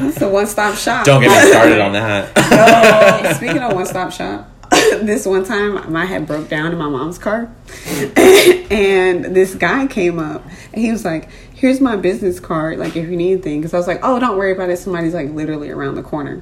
[0.01, 1.05] it's a one-stop shop.
[1.05, 2.31] Don't get me started on that.
[2.35, 4.48] Oh, speaking of one stop shop,
[5.05, 7.51] this one time my head broke down in my mom's car,
[8.17, 12.79] and this guy came up and he was like, "Here's my business card.
[12.79, 14.77] Like, if you need anything." Because I was like, "Oh, don't worry about it.
[14.77, 16.41] Somebody's like literally around the corner."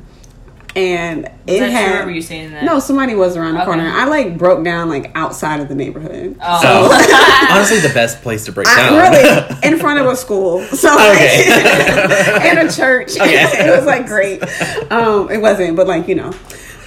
[0.76, 2.63] And it Is that had were you saying that?
[2.63, 3.65] no, somebody was around the Okay.
[3.65, 3.89] corner.
[3.89, 6.38] I like broke down like outside of the neighborhood.
[6.39, 6.62] Oh.
[6.62, 8.93] So, honestly, the best place to break down.
[8.93, 12.50] I, really in front of a school, so like, Okay.
[12.50, 13.15] and a church.
[13.15, 13.43] Okay.
[13.67, 14.43] it was like great.
[14.91, 16.32] Um, it wasn't, but like you know,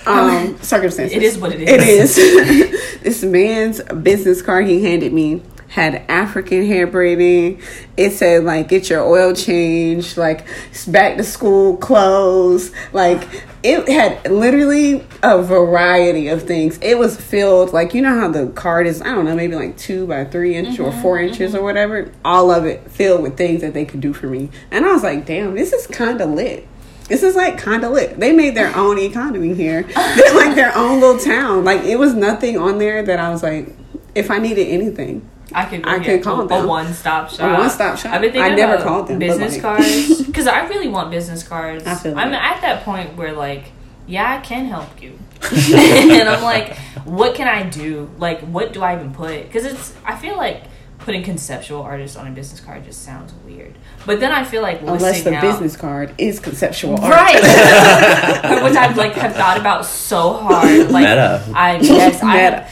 [0.07, 1.17] Um, um, circumstances.
[1.17, 2.19] It is what it is.
[2.19, 3.01] It is.
[3.03, 7.63] this man's business card he handed me had African hair braiding.
[7.97, 10.47] It said like get your oil changed, like
[10.87, 13.27] back to school clothes, like.
[13.63, 16.79] It had literally a variety of things.
[16.81, 19.03] It was filled like you know how the card is.
[19.03, 21.61] I don't know, maybe like two by three inch or mm-hmm, 4 inches mm-hmm.
[21.61, 22.11] or whatever.
[22.25, 25.03] All of it filled with things that they could do for me, and I was
[25.03, 26.67] like, "Damn, this is kind of lit."
[27.11, 28.21] This is like kind of lit.
[28.21, 29.83] They made their own economy here.
[29.95, 31.65] They're like their own little town.
[31.65, 33.75] Like it was nothing on there that I was like,
[34.15, 35.85] if I needed anything, I could.
[35.85, 36.65] I could call a, them.
[36.65, 37.41] A one-stop shop.
[37.41, 38.13] A one-stop shop.
[38.13, 41.11] I've been thinking I never about called them, business like- cards because I really want
[41.11, 41.85] business cards.
[41.85, 43.73] I feel Like I'm at that point where like,
[44.07, 45.19] yeah, I can help you,
[45.53, 48.09] and I'm like, what can I do?
[48.19, 49.47] Like, what do I even put?
[49.47, 49.95] Because it's.
[50.05, 50.63] I feel like
[51.01, 53.75] putting conceptual artists on a business card just sounds weird.
[54.07, 57.13] But then I feel like unless the out- business card is conceptual art.
[57.13, 57.43] Right,
[58.63, 60.91] which I've like have thought about so hard.
[60.91, 61.45] Like, Meta.
[61.55, 62.67] I yes, Meta.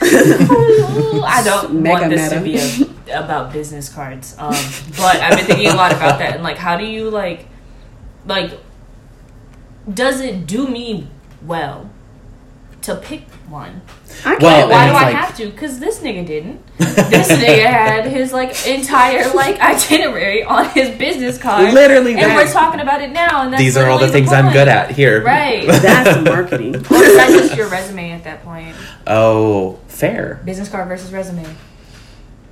[1.24, 4.34] I, I don't Mega want this to be a, about business cards.
[4.38, 4.52] Um,
[4.96, 7.46] but I've been thinking a lot about that and like, how do you like,
[8.26, 8.52] like,
[9.92, 11.08] does it do me
[11.42, 11.90] well
[12.82, 13.80] to pick one?
[14.24, 14.42] I can't.
[14.42, 15.46] Well, Why do I like- have to?
[15.50, 16.60] Because this nigga didn't.
[16.78, 21.72] This nigga had his like entire like itinerary on his business card.
[21.74, 22.36] Literally and that.
[22.36, 23.42] we're talking about it now.
[23.42, 25.22] And that's These are all the literally things I'm good at here.
[25.22, 25.66] Right.
[25.82, 26.76] That's marketing.
[26.76, 28.74] Or is that just your resume at that point?
[29.06, 30.40] Oh, fair.
[30.44, 31.44] Business card versus resume.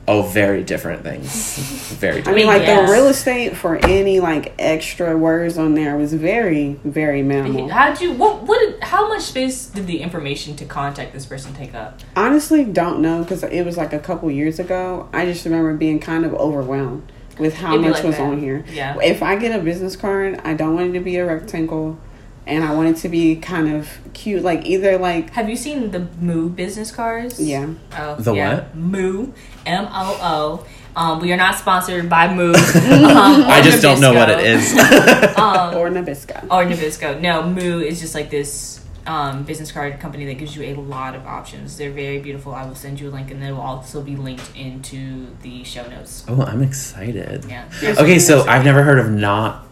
[0.09, 1.59] Oh, very different things.
[1.97, 2.87] Very I mean, like Yes.
[2.89, 7.69] the real estate for any like extra words on there was very, very minimal.
[7.71, 8.13] How did you?
[8.13, 8.43] What?
[8.43, 8.83] What?
[8.83, 12.01] How much space did the information to contact this person take up?
[12.15, 15.09] Honestly, don't know because it was like a couple years ago.
[15.13, 18.23] I just remember being kind of overwhelmed with how much like was that.
[18.27, 18.65] on here.
[18.73, 18.99] Yeah.
[19.03, 21.99] If I get a business card, I don't want it to be a rectangle,
[22.47, 25.91] and I want it to be kind of cute, like either like Have you seen
[25.91, 27.41] the Moo business cards?
[27.41, 27.69] yeah.
[27.99, 28.55] Oh, The yeah.
[28.55, 28.77] what?
[28.77, 29.33] Moo.
[29.67, 30.67] M O O.
[30.99, 32.53] Um, we are not sponsored by Moo.
[33.07, 34.73] Um, I or just don't know what it is.
[35.37, 36.43] Um, or Nabisco.
[36.45, 37.21] or Nabisco.
[37.21, 41.15] No, Moo is just like this um, business card company that gives you a lot
[41.15, 41.77] of options.
[41.77, 42.55] They're very beautiful.
[42.55, 45.87] I will send you a link, and they will also be linked into the show
[45.89, 46.25] notes.
[46.29, 47.45] oh, I'm excited.
[47.45, 47.69] Yeah.
[47.83, 49.66] Okay, so I've never heard of not.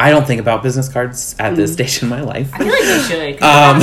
[0.00, 2.50] I don't think about business cards at this stage in my life.
[2.54, 3.38] I feel like you should.
[3.38, 3.82] 'cause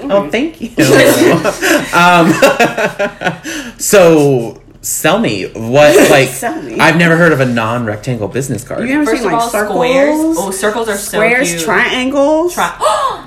[0.00, 0.12] cool.
[0.12, 0.70] oh, thank you.
[1.94, 6.78] um, so sell me what like Sell me.
[6.78, 8.86] I've never heard of a non-rectangle business card.
[8.86, 9.76] You ever First seen like all, circles?
[9.76, 10.36] squares.
[10.38, 11.62] Oh, circles are so squares, cute.
[11.64, 12.52] triangles.
[12.54, 12.76] Tri-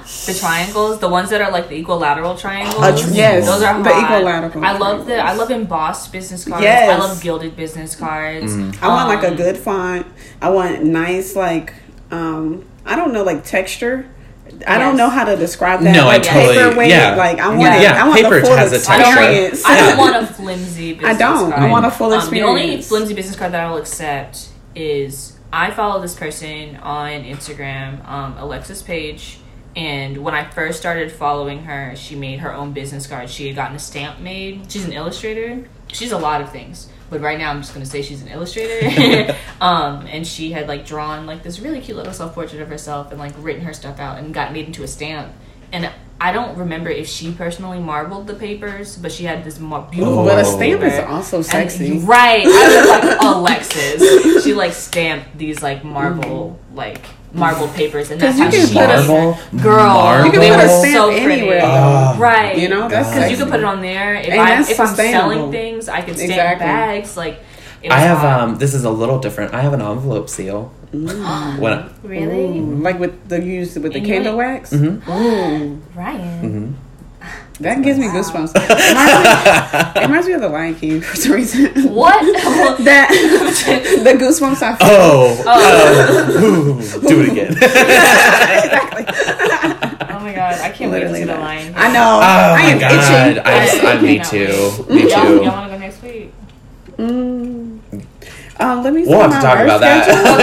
[0.28, 2.76] the triangles, the ones that are like the equilateral triangles.
[2.84, 4.04] Uh, tr- yes, those are the hot.
[4.18, 6.62] equilateral I love the I love embossed business cards.
[6.64, 6.90] Yes.
[6.92, 8.54] I love gilded business cards.
[8.82, 10.06] I want like a Um, good font.
[10.42, 11.74] I want nice like
[12.12, 14.10] um I don't know like texture.
[14.66, 15.94] I don't know how to describe that.
[15.94, 16.90] No, I totally- paperweight.
[16.90, 17.16] yeah.
[17.16, 17.76] Like I want Yeah.
[17.78, 17.82] it.
[17.84, 19.66] Yeah, I want paper the full has a I don't, experience.
[19.66, 21.52] I don't want a flimsy business I don't.
[21.52, 21.64] card.
[21.64, 25.34] I want a full Um, the only flimsy business card that I will accept is
[25.52, 29.40] I follow this person on Instagram, um, Alexis Page.
[29.76, 33.30] And when I first started following her, she made her own business card.
[33.30, 34.72] She had gotten a stamp made.
[34.72, 35.66] She's an illustrator.
[35.92, 36.88] She's a lot of things.
[37.10, 39.36] But right now I'm just gonna say she's an illustrator.
[39.62, 43.12] um, and she had like drawn like this really cute little self portrait of herself
[43.12, 45.32] and like written her stuff out and got made into a stamp.
[45.72, 45.90] And
[46.20, 50.24] I don't remember if she personally marbled the papers, but she had this mar- beautiful.
[50.26, 51.06] But a marbled stamp is paper.
[51.08, 52.00] also And- sexy.
[52.00, 52.44] right.
[52.46, 54.44] I was like Alexis.
[54.44, 57.06] She like stamped these like marble like
[57.38, 59.94] marble papers, and that's 'Cause how you she can put a- girl.
[59.94, 60.26] marble.
[60.26, 61.34] You can put a were stamp so pretty.
[61.42, 61.62] anywhere.
[61.64, 62.16] Ah.
[62.18, 62.58] Right.
[62.58, 64.16] You know, that's because you can put it on there.
[64.16, 66.66] If And I that's if I'm selling things, I can stamp Exactly.
[66.66, 67.16] bags.
[67.16, 67.40] Like
[67.84, 68.40] it I have hot.
[68.42, 68.56] um.
[68.58, 69.54] This is a little different.
[69.54, 70.72] I have an envelope seal.
[70.92, 74.72] When I, really Ooh, like with the use with the And you candle like- wax.
[74.72, 75.02] Mhm.
[75.10, 76.42] Ooh, Ryan.
[77.60, 78.52] That gives me goosebumps.
[78.56, 81.66] It reminds, me, it reminds me of the Lion King for some reason.
[81.94, 82.22] What?
[82.86, 83.10] that
[84.04, 84.88] the goosebumps I feel.
[84.90, 86.44] oh, Oh.
[86.44, 87.56] Ooh, do it again.
[90.10, 90.60] oh my god!
[90.62, 91.40] I can't wait to Literally see the that.
[91.40, 91.74] line.
[91.76, 92.18] I know.
[92.18, 92.92] Oh I my am god!
[92.92, 93.46] itching.
[93.46, 94.84] I, I, I me cannot too.
[94.88, 94.90] wait.
[94.90, 95.36] Me Y'all, too.
[95.36, 96.34] y'all want to go next week?
[96.98, 97.80] Mm.
[98.60, 99.04] Um, let me.
[99.06, 100.04] We'll have to talk work about that.
[100.06, 100.40] schedule.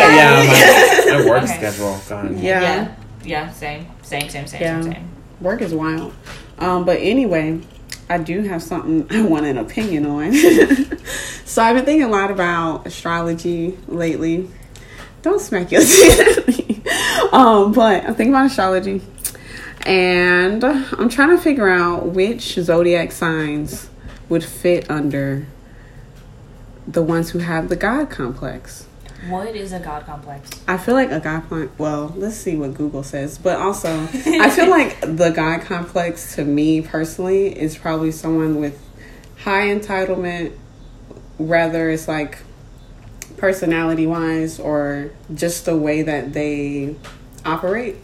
[1.11, 1.57] yeah, my, my work Okay.
[1.57, 2.01] schedule.
[2.09, 2.39] God.
[2.39, 2.61] Yeah.
[2.61, 2.95] Yeah.
[3.25, 3.51] Yeah.
[3.53, 3.87] Same.
[4.03, 4.29] Same.
[4.29, 4.47] Same.
[4.47, 4.61] Same.
[4.63, 4.83] Yeah.
[4.83, 4.93] Same.
[4.93, 5.09] Same.
[5.41, 6.13] Work is wild.
[6.59, 7.61] Um, but anyway,
[8.09, 10.33] I do have something I want an opinion on.
[11.45, 14.51] so I've been thinking a lot about astrology lately.
[15.23, 16.87] Don't smack your teeth.
[17.33, 19.01] um, but I'm thinking about astrology.
[19.87, 23.89] And I'm trying to figure out which zodiac signs
[24.29, 25.47] would fit under
[26.87, 28.87] the ones who have the God complex.
[29.29, 30.51] What is a god complex?
[30.69, 31.73] I feel like a god complex.
[31.79, 33.39] Well, let's see what Google says.
[33.39, 38.81] But also, I feel like the god complex to me personally is probably someone with
[39.39, 40.57] high entitlement,
[41.39, 42.39] whether it's like
[43.37, 46.95] personality wise or just the way that they
[47.45, 47.97] operate.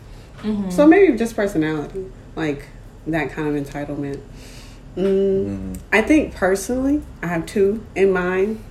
[0.70, 2.66] So maybe just personality, like
[3.06, 4.22] that kind of entitlement.
[4.96, 8.64] Mm, I think personally, I have two in mind.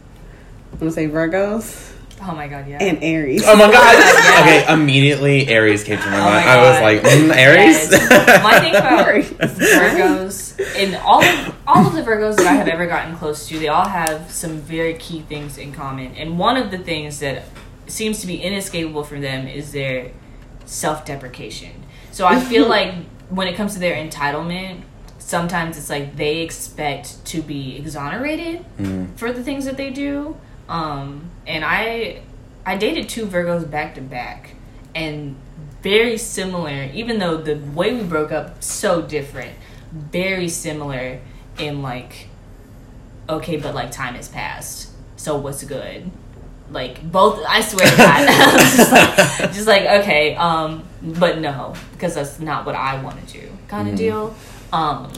[0.71, 2.67] I'm gonna say Virgos Oh my god!
[2.67, 2.77] Yeah.
[2.81, 3.43] and Aries.
[3.45, 4.15] Oh my god!
[4.39, 6.45] Okay, immediately Aries came to my Oh mind.
[6.45, 7.91] my I was like, mm, Aries.
[7.91, 8.43] Yes.
[8.43, 9.29] My thing about Aries.
[9.31, 13.59] Virgos and all of, all of the Virgos that I have ever gotten close to,
[13.59, 16.15] they all have some very key things in common.
[16.15, 17.43] And one of the things that
[17.87, 20.11] seems to be inescapable for them is their
[20.65, 21.71] self-deprecation.
[22.11, 22.93] So I feel like
[23.29, 24.81] when it comes to their entitlement,
[25.17, 29.17] sometimes it's like they expect to be exonerated Mm.
[29.17, 30.37] for the things that they do.
[30.69, 32.21] Um, and I
[32.65, 34.51] I dated two Virgos back to back
[34.93, 35.35] and
[35.81, 39.55] very similar, even though the way we broke up so different,
[39.91, 41.19] very similar
[41.57, 42.27] in like
[43.27, 44.91] okay, but like time has passed.
[45.15, 46.09] So what's good?
[46.71, 48.27] Like both I swear to God.
[48.59, 49.15] just like
[49.53, 53.89] just like okay, um, but no, because that's not what I want to do kind
[53.89, 54.35] of deal.
[54.71, 55.11] Um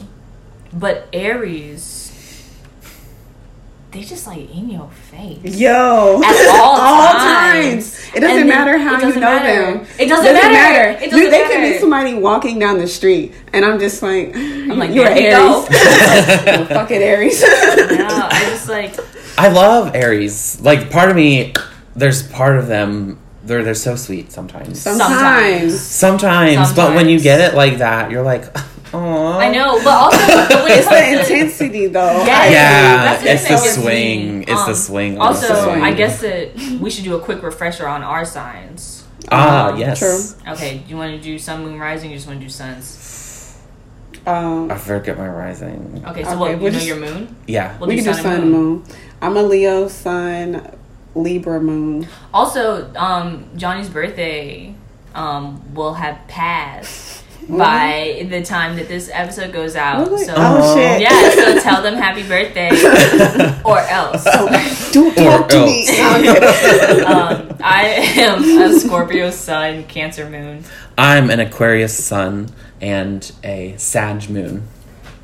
[0.72, 2.01] but Aries
[3.92, 5.38] they just like in your face.
[5.56, 6.76] Yo, At all
[7.12, 7.92] times.
[7.92, 8.08] times.
[8.14, 9.78] It doesn't And then matter how you doesn't know matter.
[9.78, 9.86] them.
[9.98, 10.90] It doesn't matter.
[10.98, 14.34] It You- doesn't they could be somebody walking down the street, and I'm just like,
[14.34, 15.36] I'm like, you're there you Aries.
[15.36, 15.66] go.
[16.46, 17.42] Well, fuck it, Aries.
[17.42, 18.96] No, I just like
[19.38, 20.60] I love Aries.
[20.60, 21.52] Like part of me,
[21.94, 23.18] there's part of them.
[23.44, 24.80] They're they're so sweet sometimes.
[24.80, 25.78] Sometimes.
[25.80, 28.44] sometimes, but when you get it like that, you're like,
[28.94, 29.38] oh.
[29.38, 32.24] I know, but also but It's the intensity, though.
[32.24, 32.28] Yes.
[32.28, 33.82] I- Yeah, That's the it's thing the that gets me.
[33.84, 34.42] swing.
[34.42, 35.18] It's the Um, swing.
[35.18, 35.82] Also, the swing.
[35.82, 39.04] I guess that we should do a quick refresher on our signs.
[39.30, 39.98] Ah, Um, yes.
[39.98, 40.52] True.
[40.54, 42.10] Okay, you want to do sun, moon, rising?
[42.10, 43.56] Or you just want to do suns?
[44.26, 46.02] Um, I forget my rising.
[46.06, 46.50] Okay, so Okay, what?
[46.52, 47.36] You we'll know your moon.
[47.46, 47.76] Yeah.
[47.78, 48.84] We'll we do can do sun and sun and moon.
[49.20, 50.76] I'm a Leo, sun,
[51.14, 52.06] Libra, moon.
[52.32, 54.74] Also, um, Johnny's birthday
[55.14, 60.06] um, will have passed by the time that this episode goes out.
[60.08, 60.24] Really?
[60.24, 61.00] So oh shit!
[61.02, 62.68] yeah, so tell them happy birthday
[63.64, 64.24] or else.
[64.92, 65.86] Don't talk to Or me.
[65.88, 66.98] else.
[67.02, 67.50] No, I'm.
[67.50, 67.82] Um, I
[68.16, 70.64] am a Scorpio sun, Cancer moon.
[70.98, 72.48] I'm an Aquarius sun
[72.80, 74.66] and a Sag moon.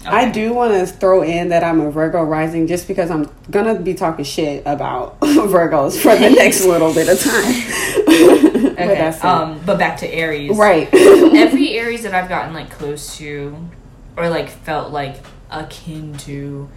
[0.06, 3.78] I do want to throw in that I'm a Virgo rising just because I'm gonna
[3.78, 8.07] be talking shit about Virgos for the next little bit of time.
[8.76, 9.18] but Okay.
[9.22, 10.56] um, but back to Aries.
[10.56, 10.88] right.
[10.94, 13.56] Every Aries that I've gotten like close to,
[14.16, 15.16] or like felt like
[15.50, 16.68] akin to,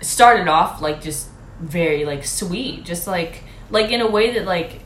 [0.00, 1.28] started off like just
[1.60, 4.80] very like sweet, just like like in a way that like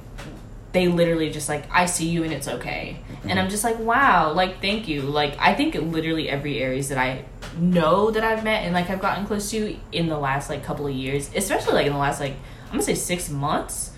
[0.73, 4.33] they literally just like I see you and it's okay, and I'm just like wow,
[4.33, 5.03] like thank you.
[5.03, 7.25] Like I think literally every Aries that I
[7.59, 10.87] know that I've met and like I've gotten close to in the last like couple
[10.87, 12.35] of years, especially like in the last like
[12.67, 13.92] I'm gonna say six months.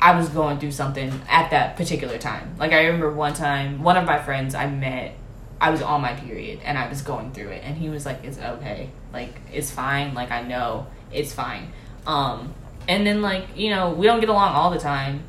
[0.00, 2.54] I was going through something at that particular time.
[2.58, 5.14] Like I remember one time, one of my friends I met,
[5.60, 8.22] I was on my period and I was going through it, and he was like,
[8.22, 11.72] "It's okay, like it's fine, like I know it's fine."
[12.06, 12.54] Um,
[12.86, 15.24] and then like you know we don't get along all the time,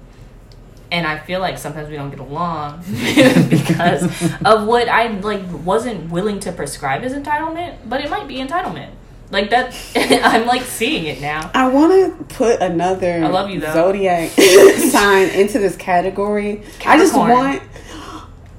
[0.92, 2.84] and I feel like sometimes we don't get along
[3.50, 4.04] because
[4.46, 8.92] of what I like wasn't willing to prescribe as entitlement, but it might be entitlement.
[9.32, 9.76] Like that,
[10.24, 11.52] I'm like seeing it now.
[11.54, 13.74] I want to put another I love you, though.
[13.74, 14.30] zodiac
[14.92, 16.64] sign into this category.
[16.86, 17.62] I just want.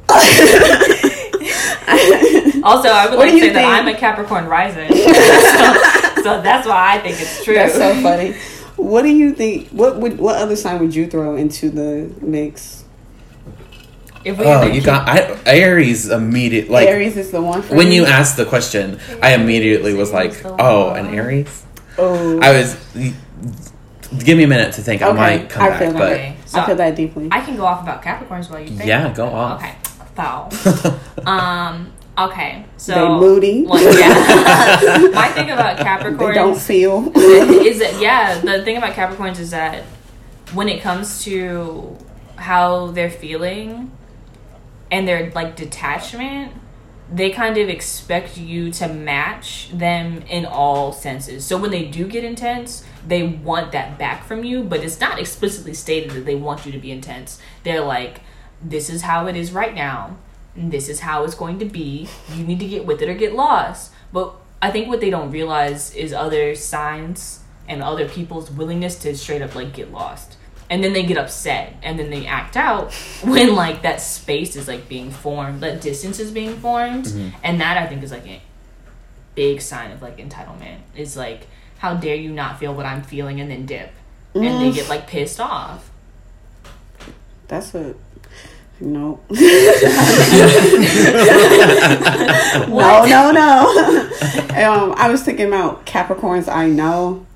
[2.62, 3.64] Also, I would What like to say you that?
[3.80, 7.54] I'm a Capricorn rising, so, so that's why I think it's true.
[7.54, 8.34] That's so funny.
[8.76, 9.68] What do you think?
[9.70, 12.79] What would what other sign would you throw into the mix?
[14.24, 17.90] If we Oh, you got I, Aries immediate like Aries is the one for when
[17.90, 21.06] you asked the question, I immediately was like, "Oh, one.
[21.06, 21.64] an Aries."
[21.98, 22.76] Oh, I was.
[24.24, 25.02] Give me a minute to think.
[25.02, 27.28] I might come I back, feel but Okay, so I feel that deeply.
[27.30, 28.84] I can go off about Capricorns while you think.
[28.88, 29.62] yeah, go off.
[29.62, 29.74] Okay.
[30.16, 32.64] So, um, okay.
[32.76, 33.64] So they moody.
[33.68, 35.10] Well, yeah.
[35.14, 37.12] My thing about Capricorns they don't feel.
[37.16, 39.84] is that yeah the thing about capricorns is that
[40.52, 41.96] when it comes to
[42.36, 43.90] how they're feeling
[44.90, 46.52] and their like detachment
[47.12, 51.44] they kind of expect you to match them in all senses.
[51.44, 55.18] So when they do get intense they want that back from you but it's not
[55.18, 57.40] explicitly stated that they want you to be intense.
[57.64, 58.20] They're like
[58.62, 60.16] this is how it is right now.
[60.54, 62.08] This is how it's going to be.
[62.34, 63.92] You need to get with it or get lost.
[64.12, 69.16] But i think what they don't realize is other signs and other people's willingness to
[69.16, 70.36] straight up like get lost
[70.70, 72.92] and then they get upset and then they act out
[73.24, 77.06] when like that space is like being formed that distance is being formed
[77.42, 78.40] and that i think is like a
[79.34, 81.46] big sign of like entitlement is like
[81.78, 83.90] how dare you not feel what i'm feeling and then dip
[84.34, 85.90] and they get like pissed off
[87.48, 87.94] That's a
[88.82, 89.20] no.
[92.68, 93.08] What?
[93.10, 94.02] No, no, no.
[94.64, 96.48] um, I was thinking about Capricorns.
[96.48, 97.26] I know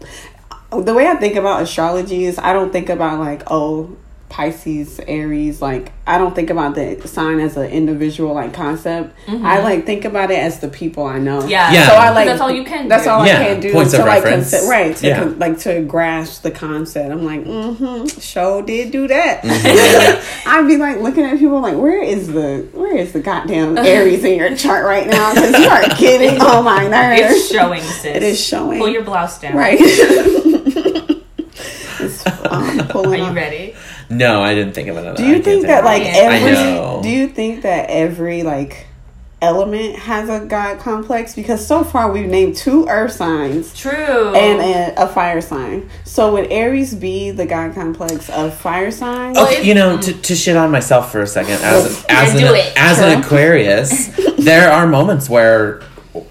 [0.83, 3.97] the way I think about astrology is I don't think about like oh
[4.35, 5.63] Pisces, Aries.
[5.63, 9.15] Like I don't think about the sign as an individual like concept.
[9.29, 11.39] I like think about it as the people I know.
[11.39, 11.51] Mm-hmm.
[11.51, 11.87] yeah Yeah.
[11.89, 13.11] So I like that's all you can That's do.
[13.11, 14.53] all Yeah, I can do points to of like reference.
[14.53, 15.19] consi- right to Yeah.
[15.21, 17.13] con- like to grasp the concept.
[17.13, 19.43] I'm like, mm-hmm, show did do that.
[19.43, 20.49] Mm-hmm.
[20.51, 24.25] I'd be like looking at people like, where is the where is the goddamn Aries
[24.25, 25.33] in your chart right now?
[25.33, 26.39] Because you are kidding.
[26.41, 27.21] oh my nerves.
[27.23, 28.81] it's showing sis It is showing.
[28.81, 29.79] pull your blouse down right.
[32.01, 33.37] it's um, are you up.
[33.37, 33.75] ready
[34.11, 35.17] no, I didn't think of it.
[35.17, 36.53] Do you think that like I every?
[36.53, 37.01] know.
[37.03, 38.87] Do you think that every like
[39.43, 41.35] element has a god complex?
[41.35, 43.93] Because so far we've named two earth signs true
[44.35, 45.91] and a, a fire sign.
[46.05, 49.37] So would Aries be the god complex of fire signs?
[49.37, 52.35] Okay, if- you know, to, to shit on myself for a second, as Yeah, as
[52.35, 55.83] an, as an Aquarius, there are moments where,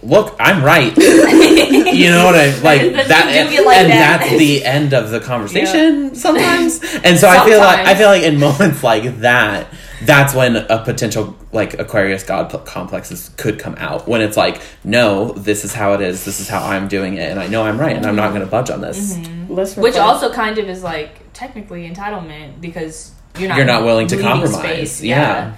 [0.01, 0.95] look, I'm right.
[0.97, 4.19] you know what I like That that, you do get like and that.
[4.19, 6.81] that's the end of the conversation sometimes.
[7.03, 9.67] And so I feel like I feel like in moments like that,
[10.03, 14.07] that's when a potential like Aquarius god complexes could come out.
[14.07, 16.25] When it's like, no, this is how it is.
[16.25, 18.41] This is how I'm doing it, and I know I'm right, and I'm not going
[18.41, 19.15] to budge on this.
[19.15, 19.53] Mm-hmm.
[19.53, 24.07] Let's which also kind of is like technically entitlement because you're not You're not willing
[24.07, 24.59] to compromise.
[24.59, 25.03] space.
[25.03, 25.17] Yeah.
[25.17, 25.57] yeah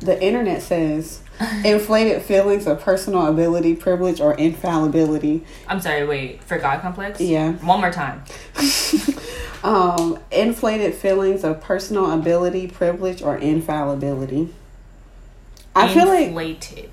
[0.00, 1.20] the internet says
[1.64, 5.44] inflated feelings of personal ability, privilege, or infallibility.
[5.68, 7.52] i'm sorry wait for god complex Yeah.
[7.54, 8.22] one more time
[9.64, 14.54] Um, inflated feelings of personal ability, privilege, or infallibility.
[15.74, 16.90] I feel like inflated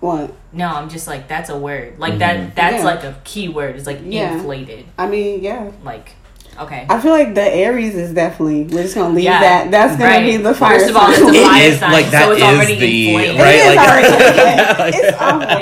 [0.00, 0.32] what?
[0.52, 2.18] no i'm just like that's a word like Mhm.
[2.20, 2.84] that that's Yeah.
[2.84, 4.34] like a key word it's like Yeah.
[4.34, 5.70] inflated I mean, yeah.
[5.82, 6.12] like
[6.60, 8.64] okay I feel like the Aries is definitely.
[8.64, 9.40] We're just gonna leave Yeah.
[9.40, 9.70] that.
[9.70, 10.24] That's gonna Right.
[10.26, 10.78] be the fire.
[10.78, 11.12] First of all, sign.
[11.14, 13.54] it's a It fire is sign, like that so it's is already the right It
[13.54, 14.78] is like already inflated.
[14.78, 15.06] like- It's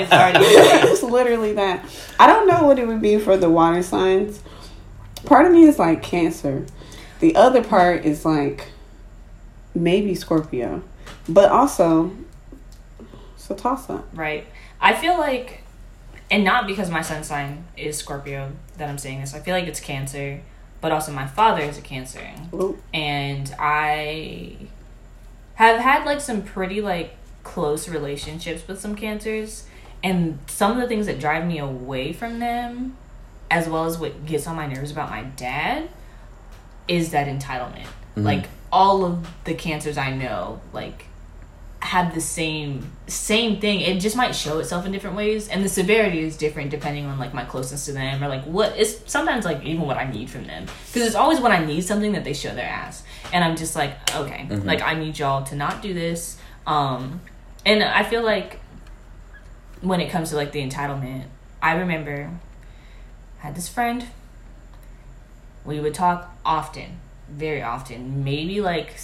[0.03, 0.45] It's already
[0.91, 1.85] it's literally that.
[2.19, 4.41] I don't know what it would be for the water signs.
[5.25, 6.65] Part of me is like Cancer.
[7.19, 8.67] The other part is like
[9.75, 10.81] maybe Scorpio,
[11.29, 12.11] but also
[13.35, 14.05] it's a toss up.
[14.13, 14.45] right
[14.81, 15.61] i feel like
[16.31, 19.67] and not because my sun sign is scorpio that i'm saying this i feel like
[19.67, 20.41] it's cancer
[20.87, 22.81] but also my father is a Cancer, Ooh.
[22.93, 24.55] and I
[25.55, 27.13] have had like some pretty like
[27.43, 29.67] close relationships with some Cancers,
[30.01, 32.95] and some of the things that drive me away from them,
[33.51, 35.89] as well as what gets on my nerves about my dad,
[36.87, 37.83] is that entitlement.
[37.83, 38.23] Mm-hmm.
[38.23, 41.06] Like all of the cancers I know, like
[41.79, 43.81] have the same same thing.
[43.81, 47.19] It just might show itself in different ways, and the severity is different depending on
[47.19, 50.29] like my closeness to them or like what is sometimes like even what I need
[50.29, 50.65] from them.
[50.87, 53.75] Because it's always when I need something that they show their ass, and I'm just
[53.75, 56.37] like, okay, like I need y'all to not do this.
[56.65, 57.21] Um,
[57.65, 58.59] and I feel like
[59.81, 61.25] when it comes to like the entitlement,
[61.61, 62.31] I remember
[63.39, 64.05] I had this friend.
[65.63, 66.99] We would talk often,
[67.29, 68.97] very often, maybe like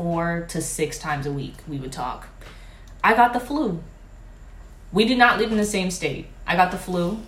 [0.00, 1.56] four to six times a week.
[1.68, 2.28] We would talk.
[3.04, 3.82] I got the flu.
[4.92, 6.28] We did not live in the same state.
[6.46, 7.20] I got the flu.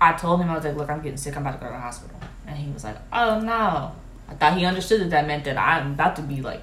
[0.00, 1.36] I told him I was like, "Look, I'm getting sick.
[1.36, 3.94] I'm about to go to the hospital." And he was like, "Oh no."
[4.26, 6.62] I thought he understood that that meant that I'm about to be like,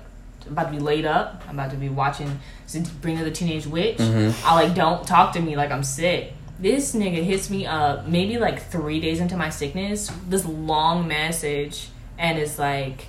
[0.50, 1.43] about to be laid up.
[1.48, 3.98] I'm about to be watching Sabrina the Teenage Witch.
[3.98, 4.48] Mm-hmm.
[4.48, 6.34] I like, don't talk to me like I'm sick.
[6.58, 10.12] This nigga hits me up maybe like three days into my sickness.
[10.28, 13.06] This long message and is like,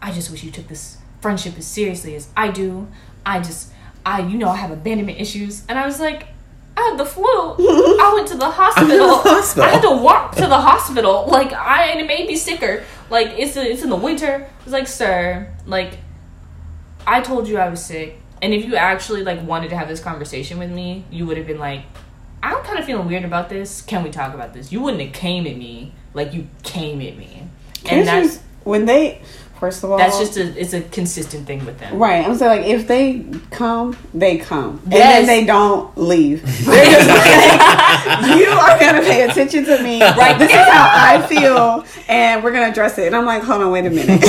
[0.00, 2.88] I just wish you took this friendship as seriously as I do.
[3.24, 3.72] I just,
[4.04, 5.64] I, you know, I have abandonment issues.
[5.68, 6.28] And I was like,
[6.76, 7.24] I had the flu.
[7.58, 9.16] I went to the hospital.
[9.16, 9.64] hospital.
[9.64, 11.26] I had to walk to the hospital.
[11.26, 12.84] Like, I, and it made me sicker.
[13.10, 14.48] Like, it's, it's in the winter.
[14.48, 15.98] I was like, sir, like,
[17.06, 18.20] I told you I was sick.
[18.40, 21.46] And if you actually, like, wanted to have this conversation with me, you would have
[21.46, 21.84] been like,
[22.42, 23.82] I'm kind of feeling weird about this.
[23.82, 24.70] Can we talk about this?
[24.70, 27.48] You wouldn't have came at me like you came at me.
[27.90, 29.22] And that's, when they,
[29.58, 31.98] first of all, that's just a it's a consistent thing with them.
[31.98, 32.24] Right.
[32.26, 34.80] I'm saying like if they come, they come.
[34.84, 36.42] And then they don't leave.
[36.64, 40.00] They're just like, you are gonna pay attention to me.
[40.00, 40.38] Right.
[40.38, 43.06] This is how I feel and we're gonna address it.
[43.06, 44.22] And I'm like, hold on, wait a minute.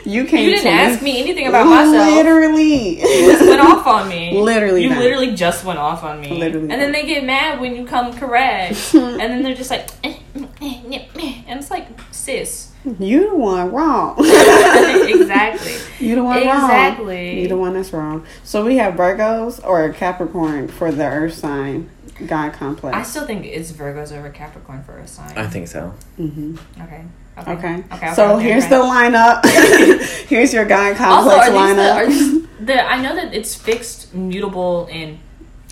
[0.06, 2.14] you came You didn't ask me anything about myself.
[2.14, 2.96] Literally.
[2.96, 4.40] just went off on me.
[4.40, 4.98] Literally You that.
[4.98, 6.30] literally just went off on me.
[6.38, 8.76] Literally And then they get mad when you come correct.
[8.94, 11.42] and then they're just like, eh, eh, eh, eh.
[11.46, 12.72] and it's like, sis.
[12.98, 14.14] You the one wrong.
[14.18, 15.74] exactly.
[15.98, 16.64] You the one wrong.
[16.64, 17.40] Exactly.
[17.42, 18.24] You the one that's wrong.
[18.44, 21.90] So we have Virgos or Capricorn for the Earth sign
[22.26, 22.96] God complex.
[22.96, 25.36] I still think it's Virgos over Capricorn for a sign.
[25.36, 25.94] I think so.
[26.16, 27.04] hmm Okay.
[27.38, 27.52] Okay.
[27.52, 27.84] Okay.
[27.92, 28.76] okay So okay, here's okay.
[28.76, 29.44] the lineup.
[30.28, 31.94] here's your God Also, complex are these, the, lineup.
[31.94, 32.86] are these the?
[32.86, 35.18] I know that it's fixed, mutable, and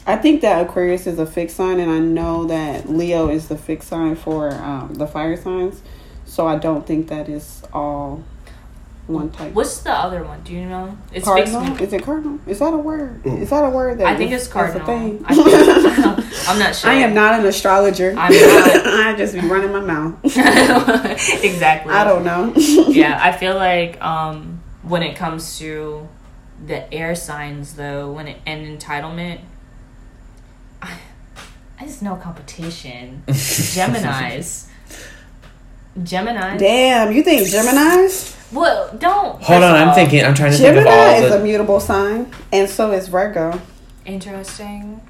[0.07, 3.57] I think that Aquarius is a fixed sign, and I know that Leo is the
[3.57, 5.81] fixed sign for um, the fire signs.
[6.35, 8.25] So I don't think that is all
[9.07, 9.53] one type.
[9.53, 10.41] what's the other one?
[10.43, 10.99] Do you know?
[11.13, 11.65] It's cardinal?
[11.65, 11.81] fixed.
[11.83, 12.41] Is it cardinal?
[12.45, 13.25] Is that a word?
[13.25, 14.83] Is that a word that I think is- it's cardinal.
[14.83, 15.25] A thing?
[15.27, 16.91] I think, I'm not sure.
[16.91, 18.17] I am not an astrologer.
[18.19, 18.87] I'm not.
[19.07, 20.19] I just be running my mouth.
[20.25, 21.93] exactly.
[21.95, 22.53] I don't know.
[22.57, 26.09] yeah, I feel like um, when it comes to
[26.67, 29.39] the air signs, though, when it and entitlement,
[30.83, 30.99] I,
[31.79, 33.23] I just know competition.
[33.29, 34.69] Gemini's.
[36.03, 36.57] Gemini.
[36.57, 38.37] Damn, you think Gemini's?
[38.53, 39.43] Well, don't.
[39.43, 40.25] Hold on, of I'm thinking.
[40.25, 43.61] I'm trying to think of Gemini all is a mutable sign, and so is Virgo.
[44.05, 45.01] Interesting.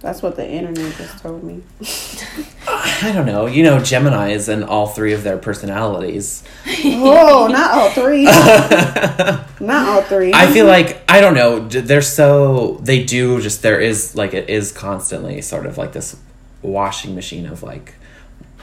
[0.00, 1.62] That's what the internet just told me.
[2.66, 3.46] I don't know.
[3.46, 6.42] You know, Gemini's in all three of their personalities.
[6.82, 8.24] Whoa, not all three.
[9.60, 10.32] not all three.
[10.34, 11.60] I feel like I don't know.
[11.68, 16.16] They're so they do just there is like it is constantly sort of like this
[16.62, 17.94] washing machine of like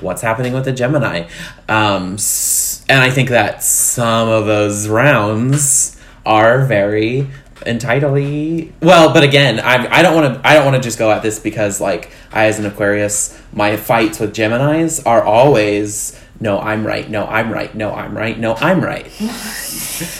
[0.01, 1.27] what's happening with the Gemini,
[1.67, 2.17] um,
[2.89, 7.27] and I think that some of those rounds are very
[7.65, 11.11] entitly well but again i i don't want to i don't want to just go
[11.11, 16.59] at this because like i as an aquarius my fights with geminis are always no
[16.59, 17.09] i'm right.
[17.09, 17.73] No i'm right.
[17.75, 18.37] No i'm right.
[18.39, 19.05] No i'm right.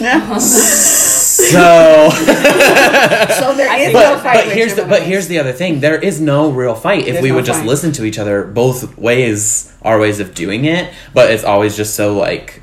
[0.00, 0.38] No.
[0.38, 5.80] so so there is no but, fight but here's the, but here's the other thing.
[5.80, 7.68] There is no real fight if There's we no would just fight.
[7.68, 8.44] listen to each other.
[8.44, 12.60] Both ways are ways of doing it but it's always just so like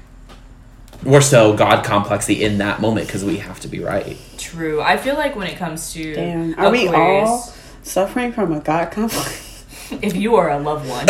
[1.03, 4.17] we're so god complexy in that moment because we have to be right.
[4.37, 4.81] True.
[4.81, 7.39] I feel like when it comes to Damn, are we all
[7.83, 9.46] suffering from a God complex?
[9.91, 11.09] If you are a loved one,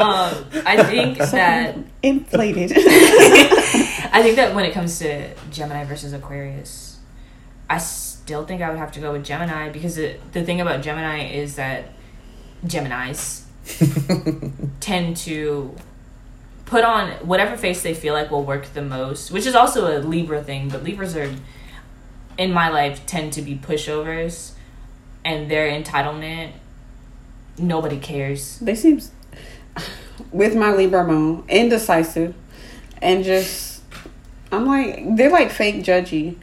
[0.00, 2.72] um, I think that Inflated.
[2.76, 6.98] I think that when it comes to Gemini versus Aquarius,
[7.68, 10.82] I still think I would have to go with Gemini because it, the thing about
[10.82, 11.92] Gemini is that
[12.64, 13.42] Geminis
[14.80, 15.74] tend to
[16.64, 20.00] put on whatever face they feel like will work the most, which is also a
[20.00, 21.34] Libra thing, but Libras are
[22.38, 24.52] in my life tend to be pushovers
[25.24, 26.52] and their entitlement
[27.58, 28.58] nobody cares.
[28.60, 29.00] they seem.
[30.32, 32.34] with my Libra moon, indecisive,
[33.02, 33.82] and just
[34.52, 36.36] I'm like they're like fake judgy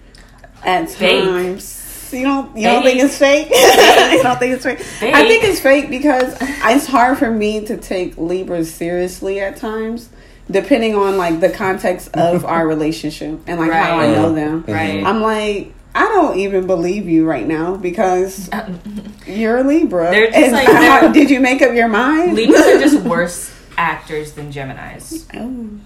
[0.63, 1.23] at Fake.
[1.23, 1.79] times.
[2.13, 3.49] You don't you don't think it's fake?
[3.49, 4.79] you don't think it's fake?
[5.01, 10.09] I think it's fake because it's hard for me to take Libras seriously at times,
[10.49, 14.63] depending on like the context of our relationship and like how I know them.
[14.67, 15.03] Right.
[15.03, 18.49] I'm like, I don't even believe you right now because
[19.27, 20.09] you're a Libra.
[20.11, 22.33] They're just And like- how- did you make up your mind?
[22.33, 25.25] Libras are just worse actors than Geminis.
[25.35, 25.79] Oh.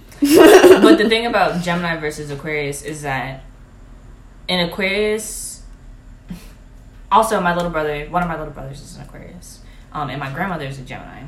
[0.82, 3.44] But the thing about Gemini versus Aquarius is that
[4.48, 5.62] in Aquarius,
[7.12, 9.60] also my little brother, one of my little brothers is an Aquarius,
[9.94, 11.24] um, and my grandmother is a Gemini,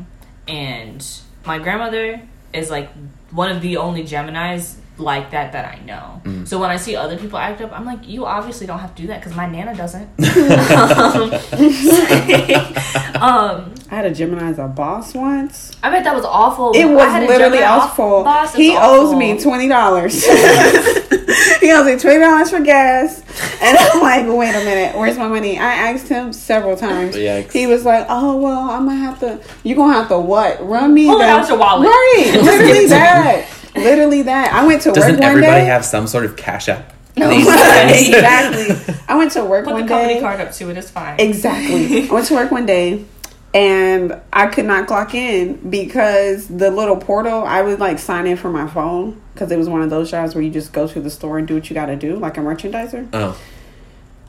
[0.48, 1.06] and
[1.46, 2.22] my grandmother
[2.54, 2.90] is like
[3.32, 6.22] one of the only Geminis like that that I know.
[6.46, 9.02] So when I see other people act up, I'm like, you obviously don't have to
[9.02, 10.10] do that because my nana doesn't.
[13.22, 15.76] um, I had a Gemini as a boss once.
[15.82, 16.72] I bet that was awful.
[16.74, 18.24] It was literally awful.
[18.24, 20.24] boss, it's He owes me twenty dollars.
[20.26, 23.22] he owes me twenty dollars for gas,
[23.62, 25.58] and I'm like, wait a minute, where's my money?
[25.58, 27.16] I asked him several times.
[27.16, 27.52] Yikes.
[27.52, 29.42] He was like, oh well, I'm gonna have to.
[29.64, 30.66] You are gonna have to what?
[30.66, 31.42] Run me Pull it down.
[31.42, 31.88] out your wallet.
[31.88, 33.48] Right, literally give it to that.
[33.76, 34.54] Literally that.
[34.54, 34.96] I went to work.
[34.96, 35.66] Doesn't work one everybody day.
[35.66, 36.94] have some sort of cash app?
[37.18, 37.30] No.
[37.30, 38.08] these Right, days?
[38.10, 38.96] exactly.
[39.08, 40.20] I went to work Put one the company day.
[40.22, 40.78] card up to it.
[40.78, 41.20] It's fine.
[41.20, 42.04] Exactly.
[42.10, 43.06] I went to work one day
[43.54, 48.38] and I could not clock in because the little portal, I would like sign in
[48.38, 51.02] from my phone because it was one of those jobs where you just go to
[51.02, 53.08] the store and do what you got to do, like a merchandiser.
[53.14, 53.40] Oh,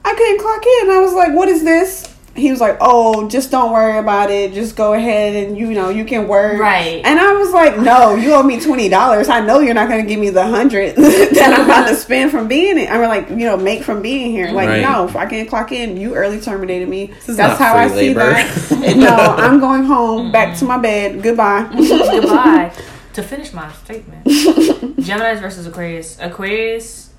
[0.04, 0.90] I couldn't clock in.
[0.90, 2.09] I was like, what is this?
[2.36, 4.52] He was like, oh, just don't worry about it.
[4.54, 6.60] Just go ahead and, you know, you can work.
[6.60, 7.02] Right.
[7.04, 9.28] And I was like, no, you owe me $20.
[9.28, 12.30] I know you're not going to give me the 100 that I'm about to spend
[12.30, 12.88] from being it.
[12.88, 14.52] I mean, like, you know, make from being here.
[14.52, 14.80] Like, Right.
[14.82, 17.12] no, if I can't clock in, you early terminated me.
[17.26, 18.32] is That's not how I free see labor.
[18.32, 18.96] that.
[18.96, 21.22] no, I'm going home, back to my bed.
[21.22, 21.68] Goodbye.
[21.72, 22.72] Goodbye.
[23.14, 24.24] to finish my statement,
[25.00, 26.16] Gemini's versus Aquarius.
[26.20, 27.10] Aquarius,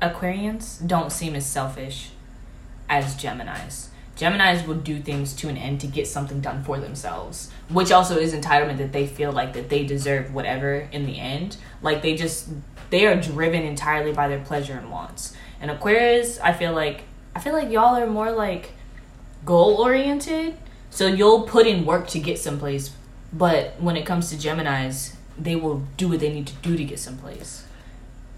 [0.00, 2.10] Aquarians don't seem as selfish
[2.88, 3.89] as Gemini's.
[4.20, 8.18] Gemini's will do things to an end to get something done for themselves, which also
[8.18, 11.56] is entitlement that they feel like that they deserve whatever in the end.
[11.80, 12.50] Like they just
[12.90, 15.34] they are driven entirely by their pleasure and wants.
[15.58, 17.04] And Aquarius, I feel like
[17.34, 18.72] I feel like y'all are more like
[19.46, 20.54] goal oriented.
[20.90, 22.90] So you'll put in work to get someplace,
[23.32, 26.84] but when it comes to Gemini's, they will do what they need to do to
[26.84, 27.64] get someplace,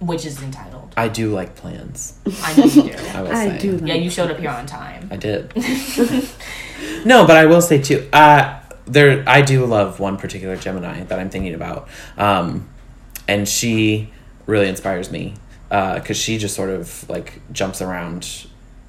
[0.02, 0.92] which is entitled.
[0.96, 2.18] I do like plans.
[2.42, 2.92] I know you do.
[3.14, 3.58] I will I say.
[3.58, 3.80] do.
[3.84, 5.08] Yeah, you showed up here on time.
[5.10, 5.54] I did.
[7.04, 8.08] no, but I will say too.
[8.12, 12.68] Uh, there, I do love one particular Gemini that I'm thinking about, um,
[13.28, 14.10] and she
[14.46, 15.34] really inspires me
[15.68, 18.46] because she just sort of like jumps around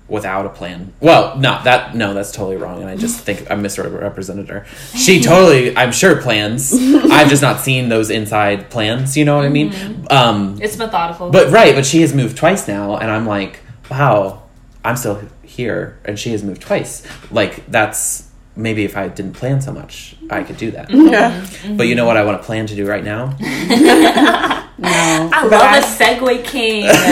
[0.07, 0.93] without a plan.
[0.99, 1.95] Well, not that.
[1.95, 4.65] No, that's totally wrong, and I just think I misrepresented her.
[4.95, 6.73] She totally, I'm sure, plans.
[7.11, 9.15] I've just not seen those inside plans.
[9.17, 9.71] You know what I mean?
[9.71, 10.05] Mm-hmm.
[10.09, 11.29] Um, It's methodical.
[11.31, 14.43] but right, but she has moved twice now, and I'm like, wow,
[14.83, 17.05] I'm still here, and she has moved twice.
[17.31, 20.89] Like that's maybe if I didn't plan so much, I could do that.
[20.91, 21.41] Yeah.
[21.41, 21.77] Mm-hmm.
[21.77, 22.07] But you know mm-hmm.
[22.07, 23.35] what I want to plan to do right now?
[24.75, 24.89] No.
[24.89, 26.83] I love I- a Segue King.
[26.83, 27.03] yes.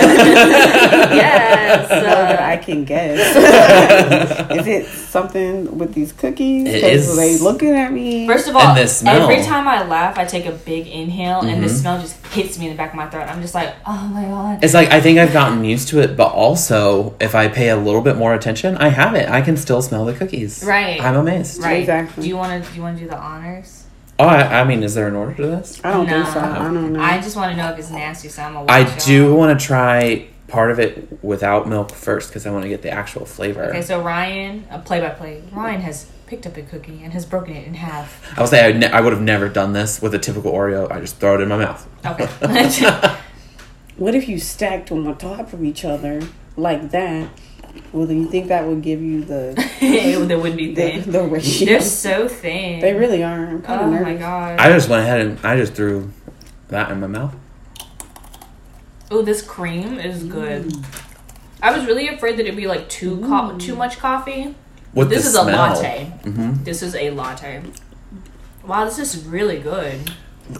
[1.91, 3.35] uh, I can guess.
[4.51, 6.67] is it something with these cookies?
[6.67, 7.15] It 'Cause is.
[7.15, 8.27] They looking at me.
[8.27, 9.23] First of all, And the smell.
[9.29, 11.79] every time I laugh, I take a big inhale, and the Mhm.
[11.81, 13.27] smell just hits me in the back of my throat.
[13.29, 14.63] I'm just like, oh my god.
[14.63, 17.75] It's like I think I've gotten used to it, but also if I pay a
[17.77, 19.29] little bit more attention, I have it.
[19.29, 20.63] I can still smell the cookies.
[20.65, 21.01] Right.
[21.01, 21.61] I'm amazed.
[21.61, 21.79] Right.
[21.81, 22.23] Exactly.
[22.23, 22.69] Do you want to?
[22.71, 23.80] Do you want to do the honors?
[24.21, 25.83] Oh, I, I mean, is there an order to this?
[25.83, 26.39] I don't think so.
[26.39, 27.01] I don't know.
[27.01, 28.71] I just want to know if it's nasty, so I'm gonna.
[28.71, 32.63] I watch do want to try part of it without milk first because I want
[32.63, 33.63] to get the actual flavor.
[33.65, 35.43] Okay, so Ryan, a play-by-play.
[35.51, 38.37] Ryan has picked up a cookie and has broken it in half.
[38.37, 40.51] I would say I, would ne- I would have never done this with a typical
[40.51, 40.91] Oreo.
[40.91, 41.87] I just throw it in my mouth.
[42.05, 42.27] Okay.
[43.97, 46.21] What if you stacked them on top of each other
[46.57, 47.29] like that?
[47.93, 51.11] Well, do you think that would give you the they would be the, thin.
[51.11, 51.65] the ratio?
[51.67, 52.79] They're so thin.
[52.79, 53.47] They really are.
[53.47, 54.59] I'm kind Oh of my god.
[54.59, 56.11] I just went ahead and I just threw
[56.69, 57.35] that in my mouth.
[59.09, 60.71] Oh, this cream is good.
[61.61, 64.55] I was really afraid that it'd be like too co- too much coffee.
[64.93, 65.73] What this the is a smell.
[65.73, 66.05] latte.
[66.23, 67.61] hmm This is a latte.
[68.65, 70.09] Wow, this is really good.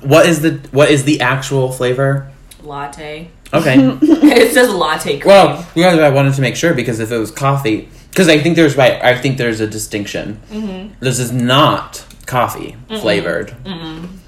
[0.03, 2.31] What is the what is the actual flavor?
[2.63, 3.29] Latte.
[3.53, 3.75] Okay.
[4.01, 5.27] it says latte cream.
[5.27, 8.55] well, because I wanted to make sure because if it was coffee, because I think
[8.55, 10.39] there's right, I think there's a distinction.
[10.49, 10.93] Mm-hmm.
[10.99, 13.53] This is not coffee flavored.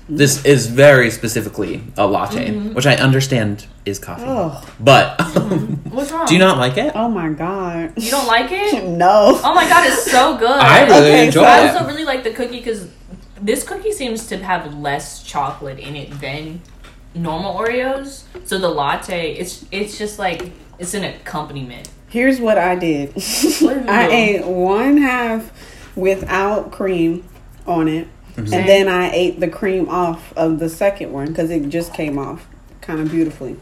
[0.10, 2.74] This is very specifically a latte, Mm-hmm.
[2.74, 4.26] which I understand is coffee.
[4.28, 5.18] Oh, But
[5.90, 6.26] What's wrong?
[6.28, 6.92] do you not like it?
[6.94, 7.94] oh my god.
[7.96, 8.84] You don't like it?
[8.90, 9.40] No.
[9.44, 10.50] Oh my god, it's so good.
[10.52, 12.90] I really Okay, enjoy so I also really like the cookie because
[13.42, 16.62] this cookie seems to have less chocolate in it than
[17.16, 18.24] normal Oreos.
[18.46, 21.90] So the latte, it's it's just like it's an accompaniment.
[22.10, 23.14] Here's what I did.
[23.16, 25.52] did I ate one half
[25.96, 27.28] without cream
[27.66, 28.52] on it, Mm-hmm.
[28.52, 32.18] and then I ate the cream off of the second one because it just came
[32.18, 32.48] off
[32.82, 33.58] kind of beautifully.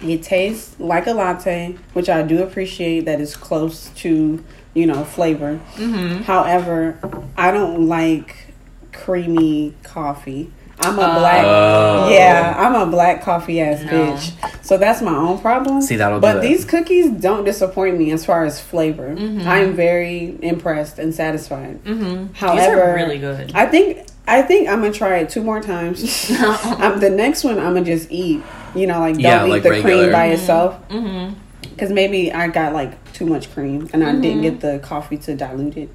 [0.00, 4.42] It tastes like a latte, which I do appreciate that is close to
[4.74, 5.60] you know flavor.
[5.74, 6.22] Mm-hmm.
[6.22, 6.98] However,
[7.36, 8.54] I don't like
[8.94, 10.50] creamy coffee.
[10.84, 11.18] I'm a Oh.
[11.18, 11.44] black.
[11.44, 12.08] Oh.
[12.10, 13.90] Yeah, I'm a black coffee ass No.
[13.92, 14.32] bitch.
[14.64, 15.80] So that's my own problem.
[15.82, 16.42] See, that'll do But it.
[16.42, 19.14] these cookies don't disappoint me as far as flavor.
[19.16, 19.46] Mhm.
[19.46, 21.82] I'm very impressed and satisfied.
[21.84, 22.26] Mm-hmm.
[22.28, 23.52] These However, are really good.
[23.54, 26.30] I think I think I'm gonna try it two more times.
[26.80, 28.40] um, the next one I'm gonna just eat.
[28.74, 30.02] You know, like don't Yeah, eat like the regular.
[30.04, 31.34] cream by itself mm-hmm.
[31.74, 35.34] because maybe I got like too much cream and I didn't get the coffee to
[35.34, 35.90] dilute it.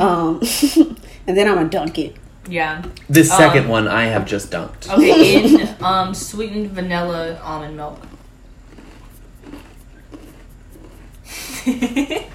[0.00, 0.40] Um,
[1.26, 2.16] and then I'm gonna dunk it.
[2.48, 2.82] Yeah.
[3.08, 4.90] This Um, second one I have just dunked.
[4.92, 7.98] Okay, in um, sweetened vanilla almond milk.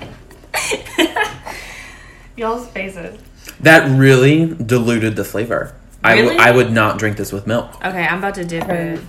[2.36, 3.20] Y'all's faces.
[3.60, 5.74] That really diluted the flavor.
[6.06, 6.38] Really?
[6.38, 7.74] I would not drink this with milk.
[7.84, 9.00] Okay, I'm about to dip it.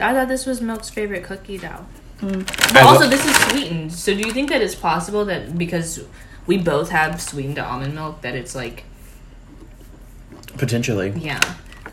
[0.00, 1.84] I thought this was Milk's favorite cookie, though.
[2.20, 3.92] But also, will- this is sweetened.
[3.92, 6.04] So, do you think that it's possible that because
[6.46, 8.84] we both have sweetened almond milk, that it's like,
[10.58, 11.10] Potentially.
[11.16, 11.40] yeah.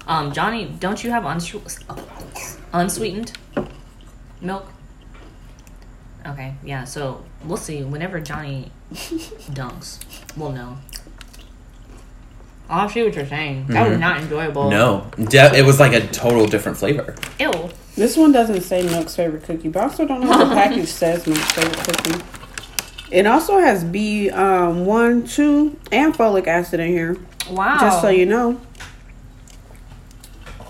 [0.07, 1.83] Um, Johnny, don't you have unswe-
[2.73, 3.31] unsweetened
[4.41, 4.67] milk?
[6.27, 6.83] Okay, yeah.
[6.83, 7.83] So we'll see.
[7.83, 9.99] Whenever Johnny dunks,
[10.37, 10.77] we'll know.
[12.67, 13.67] Oh, I see what you're saying.
[13.67, 14.01] That was Mhm.
[14.01, 14.69] not enjoyable.
[14.71, 15.05] No.
[15.23, 17.15] De- it was like a total different flavor.
[17.39, 17.51] Ew.
[17.95, 20.87] This one doesn't say Milk's favorite cookie, but I also don't know if the package
[20.87, 22.23] says Milk's favorite cookie.
[23.11, 27.17] It also has B um, one, two, and folic acid in here.
[27.49, 27.77] Wow.
[27.79, 28.59] Just so you know.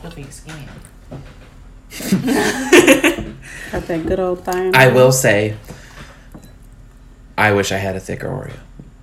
[0.01, 0.67] Flippy skin.
[3.71, 4.75] Got that good old thing.
[4.75, 5.55] I will say,
[7.37, 8.57] I wish I had a thicker Oreo.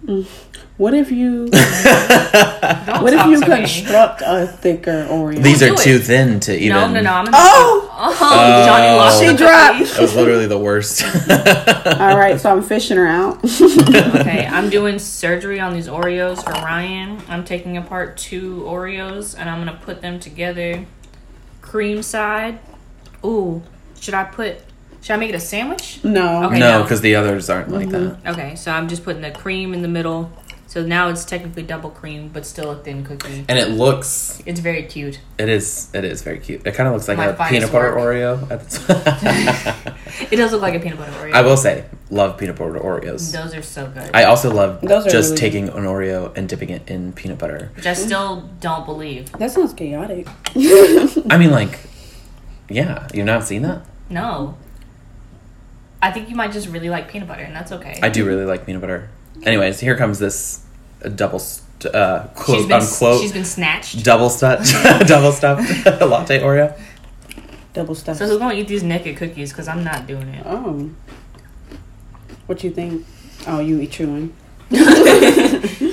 [0.04, 0.26] Mm.
[0.78, 3.56] What if you what if you to me.
[3.56, 5.42] construct a thicker Oreo?
[5.42, 6.02] These are too it.
[6.04, 6.76] thin to even.
[6.76, 7.12] No, no, no.
[7.12, 7.91] I'm gonna Oh!
[8.04, 9.78] Oh, Johnny lost She the dropped.
[9.94, 11.02] That was literally the worst.
[12.00, 13.38] All right, so I'm fishing her out.
[14.22, 17.20] Okay, I'm doing surgery on these Oreos for Ryan.
[17.28, 20.84] I'm taking apart two Oreos and I'm gonna put them together.
[21.60, 22.58] Cream side.
[23.24, 23.62] Ooh,
[24.00, 24.58] should I put?
[25.00, 26.02] Should I make it a sandwich?
[26.04, 26.44] no.
[26.44, 26.58] Okay.
[26.58, 26.82] no, no.
[26.82, 28.22] because the others aren't like Mm-hmm.
[28.22, 28.32] that.
[28.32, 30.30] Okay, so I'm just putting the cream in the middle.
[30.72, 33.44] So now it's technically double cream, but still a thin cookie.
[33.46, 35.20] And it looks, It's very cute.
[35.36, 36.66] it is, it is very cute.
[36.66, 38.14] It kind of looks like My a finest peanut butter work.
[38.16, 38.50] Oreo.
[38.50, 39.94] at the
[40.30, 41.34] It does look like a peanut butter Oreo.
[41.34, 43.30] I will say, love peanut butter Oreos.
[43.34, 44.12] Those are so good.
[44.14, 47.36] I also love Those are just really taking an Oreo and dipping it in peanut
[47.36, 47.70] butter.
[47.76, 49.30] which I still don't believe.
[49.32, 50.26] That sounds chaotic.
[50.56, 51.80] I mean, like,
[52.70, 53.84] yeah, you've not seen that?
[54.08, 54.56] No.
[56.00, 58.00] I think you might just really like peanut butter, and that's okay.
[58.02, 59.10] I do really like peanut butter.
[59.42, 60.61] Anyways, here comes this
[61.04, 64.04] uh, double, st- uh, quote she's been unquote, she's been snatched.
[64.04, 64.72] double stuffed,
[65.06, 66.78] double stuffed latte Oreo.
[67.74, 68.16] Double stuff.
[68.18, 69.50] So who's gonna eat these naked cookies?
[69.50, 70.44] Because I'm not doing it.
[70.46, 70.90] oh.
[72.46, 73.06] What you think?
[73.46, 74.32] Oh, you eat your one.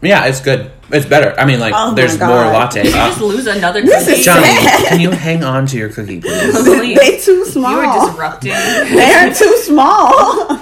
[0.00, 0.70] Yeah, it's good.
[0.92, 1.34] It's better.
[1.38, 2.28] I mean, like, Oh there's God.
[2.28, 2.84] more latte.
[2.84, 4.20] Did you Uh, just lose another This cookie?
[4.20, 4.86] is Johnny, sad.
[4.86, 6.52] can you hang on to your cookie, please?
[6.54, 6.96] Please.
[6.96, 7.72] they too small.
[7.72, 8.52] You were disrupting.
[8.52, 10.56] they are too small.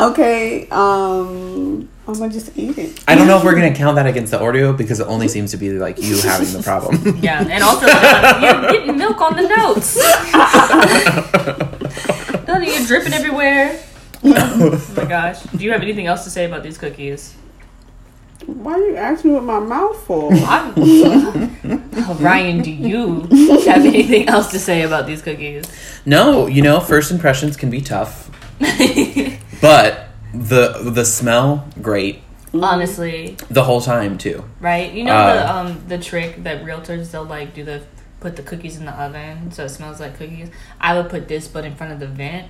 [0.00, 3.04] Okay, um, I'm gonna just eat it.
[3.06, 5.50] I don't know if we're gonna count that against the Oreo because it only seems
[5.52, 7.18] to be like you having the problem.
[7.22, 9.96] yeah, and also John, you're getting milk on the notes.
[12.46, 13.78] Don't you're dripping everywhere.
[14.24, 15.42] Oh my gosh.
[15.44, 17.34] Do you have anything else to say about these cookies?
[18.46, 20.30] Why are you asking me with my mouth full?
[20.44, 23.20] I'm, Oh, Ryan, do you
[23.66, 25.64] have anything else to say about these cookies?
[26.04, 28.30] no, you know, first impressions can be tough,
[29.60, 34.44] but the the smell great Honestly, the whole time too.
[34.60, 34.92] right?
[34.92, 37.82] You know Uh, the um the trick that realtors they'll like do the
[38.18, 40.50] put the cookies in the oven so it smells like cookies.
[40.80, 42.48] I would put this but in front of the vent.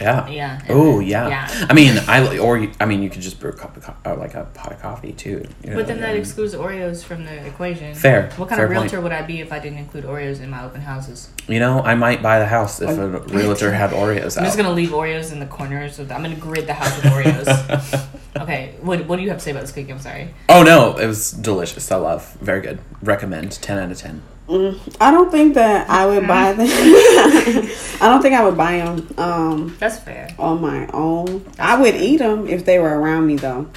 [0.00, 0.28] Yeah.
[0.28, 0.60] Yeah.
[0.68, 1.28] Oh yeah.
[1.28, 1.66] Yeah.
[1.70, 3.94] I mean, I or you, I mean, you could just brew a cup of co-
[4.04, 5.44] or like a pot of coffee too.
[5.64, 7.94] you know, But then that and- excludes Oreos from the equation.
[7.94, 8.30] Fair.
[8.36, 8.90] What kind Fair of point.
[8.92, 11.30] realtor would I be if I didn't include Oreos in my open houses?
[11.48, 14.46] You know, I might buy the house if a realtor had Oreos I'm out.
[14.48, 15.98] just gonna leave Oreos in the corners.
[15.98, 18.06] Of the, I'm gonna grid the house with Oreos.
[18.42, 18.74] okay.
[18.82, 19.90] What What do you have to say about this cookie?
[19.92, 20.34] I'm sorry.
[20.48, 21.90] Oh no, it was delicious.
[21.90, 22.32] I love.
[22.40, 22.80] Very good.
[23.02, 23.52] Recommend.
[23.62, 24.22] Ten out of ten.
[24.48, 26.66] Mm, I don't think that I would buy them.
[26.70, 30.28] I don't think I would buy them um, That's fair.
[30.38, 31.44] on my own.
[31.58, 33.68] I would eat them if they were around me though,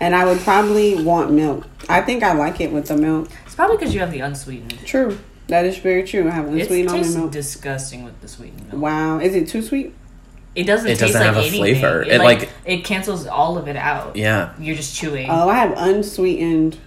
[0.00, 1.66] and I would probably want milk.
[1.88, 3.28] I think I like it with the milk.
[3.44, 4.78] It's probably because you have the unsweetened.
[4.86, 5.18] True,
[5.48, 6.26] that is very true.
[6.26, 7.30] I have It unsweetened almond tastes milk.
[7.32, 8.82] disgusting with the sweetened milk.
[8.82, 9.94] Wow, is it too sweet?
[10.54, 10.86] It doesn't.
[10.86, 11.60] It taste doesn't like have a anything.
[11.60, 12.02] flavor.
[12.02, 14.16] It, It, like, like- it cancels all of it out.
[14.16, 14.54] Yeah.
[14.58, 15.28] You're just chewing.
[15.28, 16.78] Oh, I have unsweetened.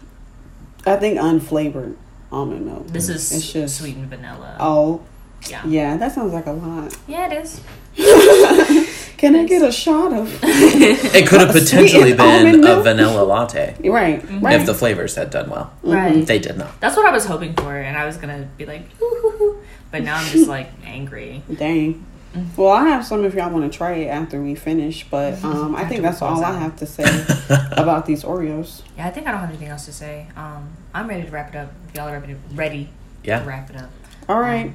[0.87, 1.97] I think unflavored
[2.31, 2.87] almond milk.
[2.87, 4.57] this is It's just- sweetened vanilla.
[4.59, 5.01] Oh,
[5.49, 5.61] yeah.
[5.65, 6.95] yeah, that sounds like a lot.
[7.07, 7.61] Yeah, it is.
[9.17, 10.39] Can I get a shot of?
[10.43, 14.45] It could have potentially been a vanilla latte right, Mm-hmm.
[14.45, 14.59] right.
[14.59, 15.73] if the flavors had done well.
[15.81, 16.25] Right.
[16.25, 16.79] They did not.
[16.79, 19.57] That's what I was hoping for, and I was gonna be like, "Ooh, hoo, hoo,"
[19.91, 21.41] but now I'm just like angry.
[21.55, 22.05] Dang.
[22.37, 22.57] Mm.
[22.57, 25.75] Well, I have some if y'all want to try it after we finish, but um,
[25.75, 27.03] I think that's all I have to say
[27.71, 28.81] about these Oreos.
[28.97, 30.27] Yeah, I think I don't have anything else to say.
[30.35, 31.71] Um, I'm ready to wrap it up.
[31.89, 32.89] If y'all are ready, ready
[33.23, 33.39] Yeah.
[33.39, 33.89] to wrap it up.
[34.29, 34.73] All right.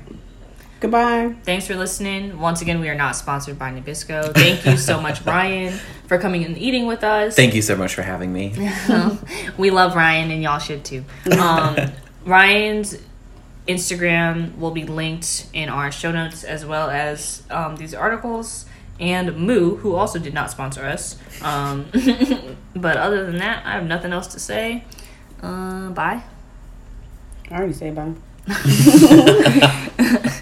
[0.81, 1.37] Goodbye.
[1.45, 2.41] Thanks for listening.
[2.41, 4.35] Once again, we are not sponsored by Nabisco.
[4.35, 7.37] Thank you so much, Ryan, for coming and eating with us.
[7.37, 8.53] Thank you so much for having me.
[9.57, 11.05] we love Ryan, and y'all should too.
[11.39, 11.77] Um,
[12.25, 12.99] Ryan's
[13.69, 18.67] Instagram will be linked in our show notes as well as um, these articles.
[19.01, 21.17] And Moo, who also did not sponsor us.
[21.43, 21.87] Um,
[22.77, 24.85] but other than that, I have nothing else to say.
[25.43, 26.23] Uh, bye.
[27.51, 28.13] I already say bye.